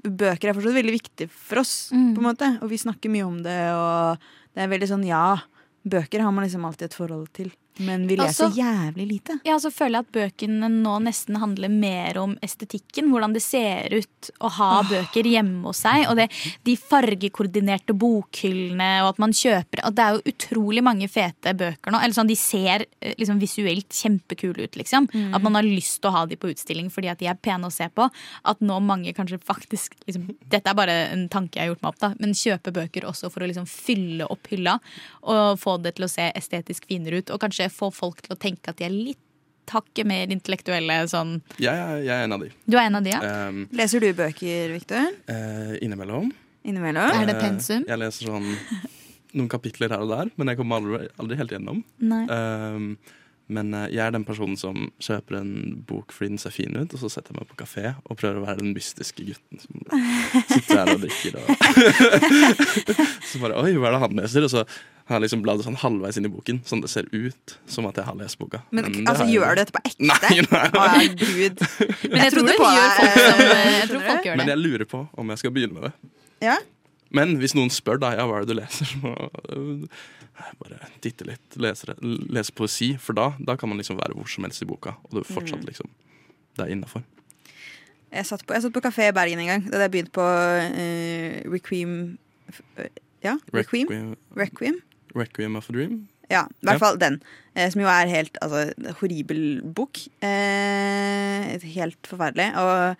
Bøker 0.00 0.48
er 0.48 0.54
fortsatt 0.56 0.72
veldig 0.78 0.94
viktig 0.94 1.26
for 1.28 1.60
oss, 1.60 1.90
Mm. 1.92 2.14
på 2.16 2.22
en 2.22 2.28
måte. 2.30 2.46
Og 2.62 2.70
vi 2.70 2.78
snakker 2.80 3.10
mye 3.12 3.26
om 3.26 3.42
det, 3.44 3.58
og 3.76 4.16
det 4.56 4.62
er 4.64 4.70
veldig 4.72 4.88
sånn 4.88 5.04
ja. 5.04 5.36
Bøker 5.84 6.22
har 6.24 6.32
man 6.32 6.46
liksom 6.46 6.64
alltid 6.64 6.86
et 6.88 6.94
forhold 6.96 7.28
til. 7.36 7.50
Men 7.80 8.06
vi 8.08 8.16
leser 8.16 8.46
Altså- 8.46 8.56
jævlig 8.56 9.06
lite. 9.08 9.38
Ja, 9.44 9.56
så 9.58 9.70
føler 9.72 10.00
jeg 10.00 10.06
at 10.06 10.12
bøkene 10.12 10.68
nå 10.70 10.94
nesten 11.02 11.36
handler 11.40 11.68
mer 11.72 12.18
om 12.18 12.36
estetikken. 12.42 13.10
Hvordan 13.10 13.32
det 13.34 13.42
ser 13.42 13.88
ut 13.94 14.30
å 14.40 14.50
ha 14.50 14.82
bøker 14.82 15.24
hjemme 15.24 15.64
hos 15.64 15.82
seg. 15.84 16.08
Og 16.10 16.16
det, 16.16 16.28
de 16.64 16.76
fargekoordinerte 16.76 17.96
bokhyllene, 17.96 18.90
og 19.02 19.14
at 19.14 19.18
man 19.22 19.32
kjøper 19.32 19.84
Og 19.86 19.94
det 19.94 20.04
er 20.04 20.16
jo 20.16 20.32
utrolig 20.32 20.82
mange 20.84 21.08
fete 21.08 21.54
bøker 21.56 21.92
nå. 21.92 22.02
Eller 22.02 22.14
sånn, 22.14 22.28
De 22.30 22.36
ser 22.36 22.86
eh, 23.00 23.14
liksom 23.18 23.40
visuelt 23.40 23.88
kjempekule 23.90 24.64
ut, 24.68 24.76
liksom. 24.76 25.08
Mm. 25.12 25.34
At 25.34 25.42
man 25.42 25.54
har 25.54 25.62
lyst 25.66 26.00
til 26.00 26.10
å 26.10 26.14
ha 26.14 26.26
de 26.26 26.36
på 26.36 26.50
utstilling 26.52 26.90
fordi 26.90 27.10
at 27.10 27.18
de 27.18 27.26
er 27.26 27.38
pene 27.40 27.66
å 27.66 27.72
se 27.72 27.88
på. 27.88 28.08
At 28.44 28.60
nå 28.60 28.80
mange 28.82 29.14
kanskje 29.16 29.40
faktisk 29.42 29.96
liksom, 30.06 30.28
Dette 30.50 30.70
er 30.70 30.74
bare 30.74 30.96
en 31.12 31.28
tanke 31.28 31.56
jeg 31.56 31.66
har 31.66 31.74
gjort 31.74 31.82
meg 31.82 31.92
opp, 31.94 32.00
da. 32.00 32.14
Men 32.20 32.36
kjøpe 32.36 32.72
bøker 32.74 33.06
også 33.08 33.30
for 33.32 33.42
å 33.42 33.48
liksom 33.48 33.66
fylle 33.66 34.26
opp 34.30 34.50
hylla. 34.50 34.78
Og 35.22 35.58
få 35.60 35.76
det 35.82 35.96
til 35.96 36.06
å 36.06 36.10
se 36.10 36.30
estetisk 36.36 36.86
finere 36.90 37.20
ut. 37.22 37.30
Og 37.30 37.40
kanskje 37.40 37.69
få 37.72 37.88
folk 37.94 38.22
til 38.26 38.34
å 38.36 38.38
tenke 38.40 38.70
at 38.72 38.78
de 38.80 38.86
er 38.88 38.94
litt 38.94 39.18
hakket 39.70 40.06
mer 40.10 40.26
intellektuelle 40.34 40.96
sånn 41.06 41.36
Jeg, 41.62 41.70
er- 41.70 42.00
jeg 42.02 42.10
er 42.16 42.24
en 42.26 42.32
av 42.34 42.40
de. 42.42 42.48
Du 42.66 42.74
er 42.76 42.88
en 42.88 42.96
av 42.98 43.04
de, 43.06 43.10
ja? 43.14 43.20
Um, 43.48 43.60
Leser 43.78 44.02
du 44.02 44.08
bøker, 44.18 44.72
Victor? 44.74 45.12
Uh, 45.30 45.76
innimellom. 45.84 46.32
Innimellom? 46.66 47.12
Er 47.20 47.26
det 47.30 47.36
Eh, 47.38 47.44
pensum? 47.44 47.84
Jeg 47.86 47.98
leser 48.02 48.26
sånn 48.32 48.50
noen 49.32 49.48
kapitler 49.48 49.88
her 49.94 50.02
og 50.02 50.10
der, 50.10 50.32
men 50.36 50.50
jeg 50.50 50.58
kommer 50.58 50.80
aldri, 50.82 51.06
aldri 51.22 51.36
helt 51.38 51.54
gjennom. 51.54 51.84
Um, 52.02 52.96
Men 53.50 53.72
eh, 53.74 53.88
jeg 53.90 53.98
er 54.04 54.12
den 54.14 54.22
personen 54.26 54.54
som 54.58 54.92
kjøper 55.02 55.38
en 55.40 55.54
bok 55.86 56.12
fordi 56.14 56.28
den 56.30 56.38
ser 56.38 56.52
fin 56.54 56.70
ut, 56.76 56.92
og 56.94 57.00
så 57.00 57.08
setter 57.10 57.34
jeg 57.34 57.40
meg 57.40 57.48
på 57.50 57.56
kafé 57.58 57.94
og 58.06 58.16
prøver 58.20 58.38
å 58.38 58.44
være 58.46 58.60
den 58.60 58.74
mystiske 58.76 59.24
gutten 59.26 59.58
som 59.58 59.80
sitter 60.52 60.78
her 60.78 60.92
og 60.94 61.00
drikker. 61.02 61.34
Og 61.34 61.50
så 63.30 63.40
bare 63.42 63.58
Oi, 63.62 63.72
hva 63.78 63.90
er 63.90 63.96
det 63.96 64.02
han 64.04 64.14
leser? 64.20 64.46
Og 64.46 64.52
så 64.54 64.62
har 65.10 65.20
liksom 65.22 65.42
bladd 65.44 65.62
sånn 65.64 65.76
halvveis 65.82 66.16
inn 66.20 66.26
i 66.28 66.30
boken, 66.32 66.60
sånn 66.68 66.80
det 66.84 66.90
ser 66.92 67.06
ut 67.12 67.54
som 67.70 67.86
at 67.90 67.96
jeg 68.00 68.06
har 68.06 68.16
lest 68.18 68.38
boka. 68.40 68.62
Men, 68.70 68.84
det 68.90 69.02
altså, 69.04 69.24
har 69.24 69.26
jeg- 69.26 69.34
gjør 69.36 69.54
du 69.54 69.60
dette 69.60 69.74
på 69.76 69.82
ekte? 69.84 70.06
Nei, 70.10 70.40
nei. 70.46 70.66
Å, 70.70 70.84
Gud. 71.20 71.64
Men 72.10 72.20
jeg 72.24 72.32
tror 72.32 72.40
trodde 72.40 72.52
det 72.52 72.58
på 72.60 72.70
gjør 72.76 72.90
folk 73.00 73.18
som, 73.18 73.42
eh, 73.46 73.72
jeg 73.80 73.88
tror 73.90 74.06
folk 74.06 74.24
gjør 74.28 74.34
det. 74.34 74.38
Men 74.44 74.52
jeg 74.54 74.58
lurer 74.64 74.86
på 74.94 75.02
om 75.18 75.34
jeg 75.34 75.42
skal 75.42 75.54
begynne 75.56 75.74
med 75.78 75.88
det. 75.88 75.92
Ja? 76.46 76.56
Men 77.10 77.36
hvis 77.42 77.54
noen 77.58 77.70
spør 77.74 77.98
da, 78.00 78.12
ja, 78.14 78.26
hva 78.30 78.38
er 78.38 78.44
det 78.46 78.54
du 78.54 78.60
leser, 78.60 78.86
så 78.86 79.00
må 79.02 79.14
jeg 80.40 80.58
bare 80.62 80.78
titte 81.04 81.26
litt, 81.26 81.56
lese, 81.60 81.96
lese 82.32 82.52
poesi. 82.56 82.92
For 83.02 83.12
da, 83.18 83.32
da 83.42 83.56
kan 83.60 83.68
man 83.68 83.80
liksom 83.82 83.98
være 83.98 84.14
hvor 84.16 84.28
som 84.30 84.46
helst 84.46 84.62
i 84.62 84.68
boka, 84.70 84.94
og 85.04 85.16
det 85.18 85.24
er 85.26 85.34
fortsatt 85.34 85.60
Mm. 85.60 85.66
liksom 85.72 85.90
Det 86.56 86.64
er 86.66 86.70
innafor. 86.74 87.02
Jeg 88.12 88.26
satt 88.26 88.42
på, 88.46 88.54
jeg 88.54 88.62
satt 88.62 88.72
på 88.74 88.80
kafé 88.82 89.08
i 89.08 89.12
Bergen 89.14 89.38
en 89.38 89.46
gang 89.46 89.66
da 89.70 89.82
jeg 89.84 89.90
begynte 89.92 90.10
på 90.16 90.24
uh, 90.24 91.50
Requiem 91.52 91.92
eh, 92.76 92.88
Ja? 93.22 93.36
Requiem? 93.54 94.16
Requiem, 94.34 94.80
Requiem? 95.16 95.56
Of 95.58 95.70
a 95.70 95.74
Dream. 95.76 96.00
Ja, 96.30 96.44
i 96.46 96.68
hvert 96.68 96.78
fall 96.82 96.98
den. 97.00 97.16
eh, 97.58 97.66
som 97.72 97.82
jo 97.82 97.88
er 97.90 98.10
helt 98.10 98.36
altså, 98.44 98.68
horribel 99.00 99.40
bok. 99.76 99.98
Eh, 100.22 101.56
helt 101.74 102.06
forferdelig. 102.06 102.52
Og 102.60 102.94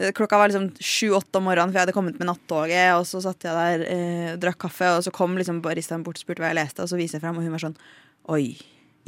eh, 0.00 0.12
klokka 0.16 0.38
var 0.40 0.48
liksom 0.48 0.70
sju-åtte 0.80 1.36
om 1.36 1.44
morgenen, 1.50 1.68
for 1.68 1.80
jeg 1.80 1.84
hadde 1.86 1.96
kommet 1.96 2.16
med 2.20 2.30
nattoget. 2.30 2.94
Og 2.96 3.04
så 3.10 3.20
satt 3.24 3.44
jeg 3.44 3.52
der, 3.52 3.84
eh, 3.92 4.32
drakk 4.40 4.62
kaffe, 4.64 4.88
og 4.96 5.04
så 5.04 5.12
kom 5.12 5.36
liksom 5.36 5.60
baristaen 5.64 6.04
bort 6.06 6.16
og 6.16 6.24
spurte 6.24 6.40
hva 6.44 6.48
jeg 6.54 6.62
leste, 6.62 6.80
og 6.80 6.88
så 6.88 6.96
viser 7.00 7.18
jeg 7.20 7.26
fram, 7.26 7.36
og 7.36 7.44
hun 7.44 7.52
var 7.52 7.66
sånn 7.66 7.76
Oi, 8.32 8.56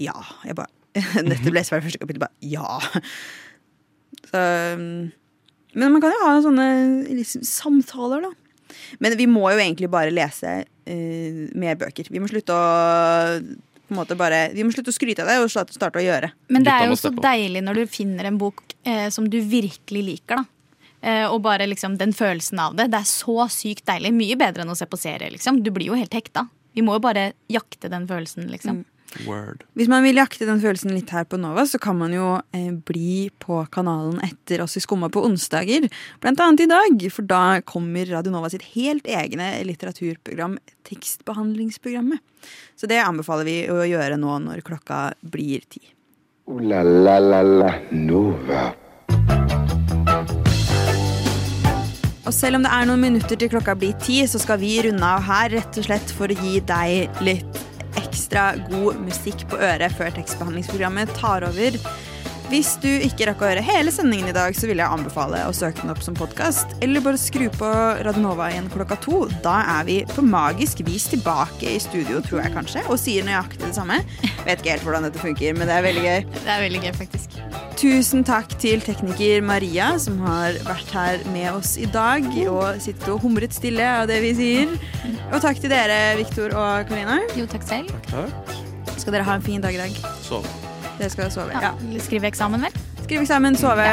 ja. 0.02 0.16
Jeg 0.44 0.58
bare 0.58 0.72
Dette 1.30 1.50
ble 1.50 1.62
svært 1.66 1.86
første 1.86 2.02
kapittel, 2.02 2.20
bare 2.26 2.36
ja. 2.44 2.80
Så 4.28 4.40
mm, 4.78 5.12
Men 5.78 5.92
man 5.94 6.02
kan 6.02 6.12
jo 6.14 6.20
ha 6.26 6.36
sånne 6.44 6.66
liksom, 7.08 7.42
samtaler, 7.48 8.28
da. 8.28 8.34
Men 9.02 9.16
vi 9.18 9.28
må 9.30 9.46
jo 9.52 9.60
egentlig 9.60 9.90
bare 9.92 10.14
lese 10.14 10.62
uh, 10.64 11.44
mer 11.58 11.78
bøker. 11.80 12.10
Vi 12.10 12.22
må 12.22 12.30
slutte 12.30 12.56
å 12.56 12.64
på 13.84 13.92
en 13.92 14.00
måte 14.00 14.16
bare, 14.16 14.48
Vi 14.54 14.64
må 14.64 14.72
slutte 14.72 14.90
å 14.90 14.96
skryte 14.96 15.24
av 15.24 15.28
det 15.28 15.36
og 15.42 15.50
starte 15.52 16.00
å 16.00 16.04
gjøre. 16.04 16.30
Men 16.48 16.64
det 16.64 16.72
er 16.72 16.88
jo 16.88 16.96
så 16.96 17.10
deilig 17.12 17.60
når 17.66 17.82
du 17.82 17.92
finner 17.92 18.30
en 18.30 18.38
bok 18.40 18.62
eh, 18.88 19.10
som 19.12 19.28
du 19.28 19.36
virkelig 19.44 20.02
liker, 20.06 20.40
da. 20.40 20.44
Eh, 21.04 21.26
og 21.28 21.42
bare 21.44 21.66
liksom 21.68 21.98
den 22.00 22.14
følelsen 22.16 22.62
av 22.64 22.78
det. 22.78 22.88
Det 22.94 23.02
er 23.02 23.10
så 23.10 23.44
sykt 23.52 23.84
deilig. 23.90 24.14
Mye 24.16 24.38
bedre 24.40 24.64
enn 24.64 24.72
å 24.72 24.78
se 24.78 24.88
på 24.88 24.96
serie, 25.00 25.28
liksom. 25.34 25.60
Du 25.60 25.68
blir 25.74 25.92
jo 25.92 25.98
helt 26.00 26.16
hekta. 26.16 26.46
Vi 26.74 26.82
må 26.82 26.96
jo 26.96 27.04
bare 27.04 27.32
jakte 27.52 27.92
den 27.92 28.08
følelsen, 28.08 28.48
liksom. 28.50 28.80
Word. 29.26 29.64
Hvis 29.78 29.90
man 29.90 30.04
vil 30.06 30.18
jakte 30.18 30.48
den 30.48 30.60
følelsen 30.62 30.92
litt 30.94 31.12
her 31.14 31.26
på 31.28 31.38
Nova, 31.40 31.64
så 31.68 31.80
kan 31.82 31.98
man 31.98 32.14
jo 32.14 32.34
eh, 32.56 32.70
bli 32.74 33.30
på 33.42 33.62
kanalen 33.74 34.20
etter 34.26 34.64
oss 34.64 34.76
i 34.78 34.82
Skumma 34.84 35.10
på 35.12 35.22
onsdager. 35.26 35.88
Blant 36.24 36.42
annet 36.42 36.64
i 36.66 36.70
dag, 36.70 37.06
for 37.14 37.26
da 37.30 37.60
kommer 37.66 38.10
Radio 38.10 38.34
Nova 38.34 38.50
sitt 38.52 38.66
helt 38.74 39.08
egne 39.08 39.52
litteraturprogram, 39.68 40.58
Tekstbehandlingsprogrammet. 40.84 42.20
Så 42.76 42.90
det 42.90 43.00
anbefaler 43.00 43.48
vi 43.48 43.58
å 43.72 43.82
gjøre 43.88 44.18
nå 44.20 44.38
når 44.44 44.64
klokka 44.66 45.06
blir 45.22 45.64
ti. 45.70 45.84
Ula 46.50 46.82
la 46.84 47.18
la 47.22 47.42
la 47.42 47.42
la 47.42 47.74
Nova. 47.96 48.64
Og 52.24 52.32
selv 52.32 52.56
om 52.56 52.62
det 52.64 52.70
er 52.72 52.86
noen 52.88 53.02
minutter 53.04 53.36
til 53.36 53.50
klokka 53.52 53.74
blir 53.76 53.92
ti, 54.00 54.22
så 54.24 54.40
skal 54.40 54.56
vi 54.62 54.78
runde 54.86 55.04
av 55.04 55.26
her 55.26 55.50
rett 55.58 55.76
og 55.80 55.84
slett 55.84 56.12
for 56.16 56.32
å 56.32 56.36
gi 56.38 56.56
deg 56.64 57.20
litt 57.24 57.53
ekstra 58.34 58.56
god 58.66 58.96
musikk 58.98 59.44
på 59.46 59.56
øret 59.62 59.92
før 59.94 60.10
tekstbehandlingsprogrammet 60.10 61.10
tar 61.14 61.46
over. 61.46 61.78
Hvis 62.54 62.76
du 62.78 62.86
ikke 63.02 63.26
rakk 63.26 63.40
å 63.42 63.48
høre 63.48 63.62
hele 63.66 63.90
sendingen 63.90 64.28
i 64.30 64.34
dag, 64.36 64.54
så 64.54 64.68
vil 64.70 64.78
jeg 64.78 64.86
anbefale 64.86 65.40
å 65.48 65.54
søke 65.56 65.80
den 65.80 65.90
opp 65.90 66.04
som 66.04 66.14
podkast. 66.14 66.76
Eller 66.86 67.02
bare 67.02 67.18
skru 67.18 67.48
på 67.50 67.66
Radionova 68.06 68.46
igjen 68.52 68.68
klokka 68.70 68.94
to. 69.02 69.24
Da 69.42 69.56
er 69.72 69.88
vi 69.88 69.96
på 70.06 70.22
magisk 70.22 70.84
vis 70.86 71.08
tilbake 71.10 71.72
i 71.72 71.80
studio, 71.82 72.20
tror 72.22 72.44
jeg 72.44 72.52
kanskje, 72.54 72.84
og 72.86 73.00
sier 73.02 73.26
nøyaktig 73.26 73.64
det 73.64 73.72
samme. 73.74 73.96
Vet 74.44 74.62
ikke 74.62 74.70
helt 74.70 74.86
hvordan 74.86 75.08
dette 75.08 75.18
funker, 75.18 75.56
men 75.58 75.66
det 75.66 75.74
er 75.74 75.86
veldig 75.88 76.04
gøy. 76.04 76.28
Det 76.36 76.52
er 76.54 76.62
veldig 76.62 76.82
gøy, 76.84 76.92
faktisk. 77.00 77.34
Tusen 77.80 78.22
takk 78.28 78.54
til 78.62 78.84
tekniker 78.86 79.42
Maria, 79.42 79.88
som 80.04 80.20
har 80.22 80.54
vært 80.68 80.94
her 80.94 81.24
med 81.34 81.48
oss 81.56 81.72
i 81.74 81.88
dag 81.90 82.28
og 82.44 82.78
sittet 82.84 83.10
og 83.10 83.18
humret 83.24 83.56
stille 83.56 83.88
av 83.96 84.06
det 84.12 84.20
vi 84.22 84.30
sier. 84.38 84.76
Og 85.32 85.40
takk 85.42 85.58
til 85.58 85.74
dere, 85.74 85.98
Viktor 86.22 86.54
og 86.54 86.86
Karina. 86.92 87.18
Jo, 87.34 87.48
takk 87.50 87.66
selv. 87.66 87.90
Takk. 88.12 88.14
takk. 88.14 88.94
Skal 88.94 89.18
dere 89.18 89.26
ha 89.26 89.34
en 89.40 89.42
fin 89.42 89.66
dag 89.66 89.74
i 89.74 89.82
dag? 89.82 89.98
Sove. 90.22 90.63
Dere 90.98 91.10
skal 91.10 91.30
sove. 91.34 91.54
Ja. 91.62 91.72
Skrive 92.02 92.28
eksamen, 92.30 92.66
vel? 92.66 92.82
Skrive 93.04 93.24
eksamen, 93.24 93.56
sove. 93.58 93.86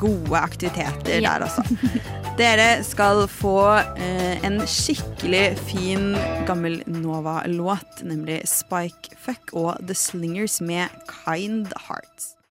Gode 0.00 0.40
aktiviteter 0.40 1.20
der, 1.20 1.46
altså. 1.46 1.64
Dere 2.40 2.80
skal 2.86 3.26
få 3.28 3.58
eh, 4.00 4.40
en 4.46 4.62
skikkelig 4.64 5.58
fin 5.68 6.14
gammel 6.48 6.80
Nova-låt, 6.88 8.00
nemlig 8.06 8.40
Spike 8.48 9.18
Fuck 9.20 9.52
og 9.52 9.76
The 9.84 9.94
Slingers 9.98 10.60
med 10.64 10.88
Kind 11.10 11.74
Hearts. 11.88 12.34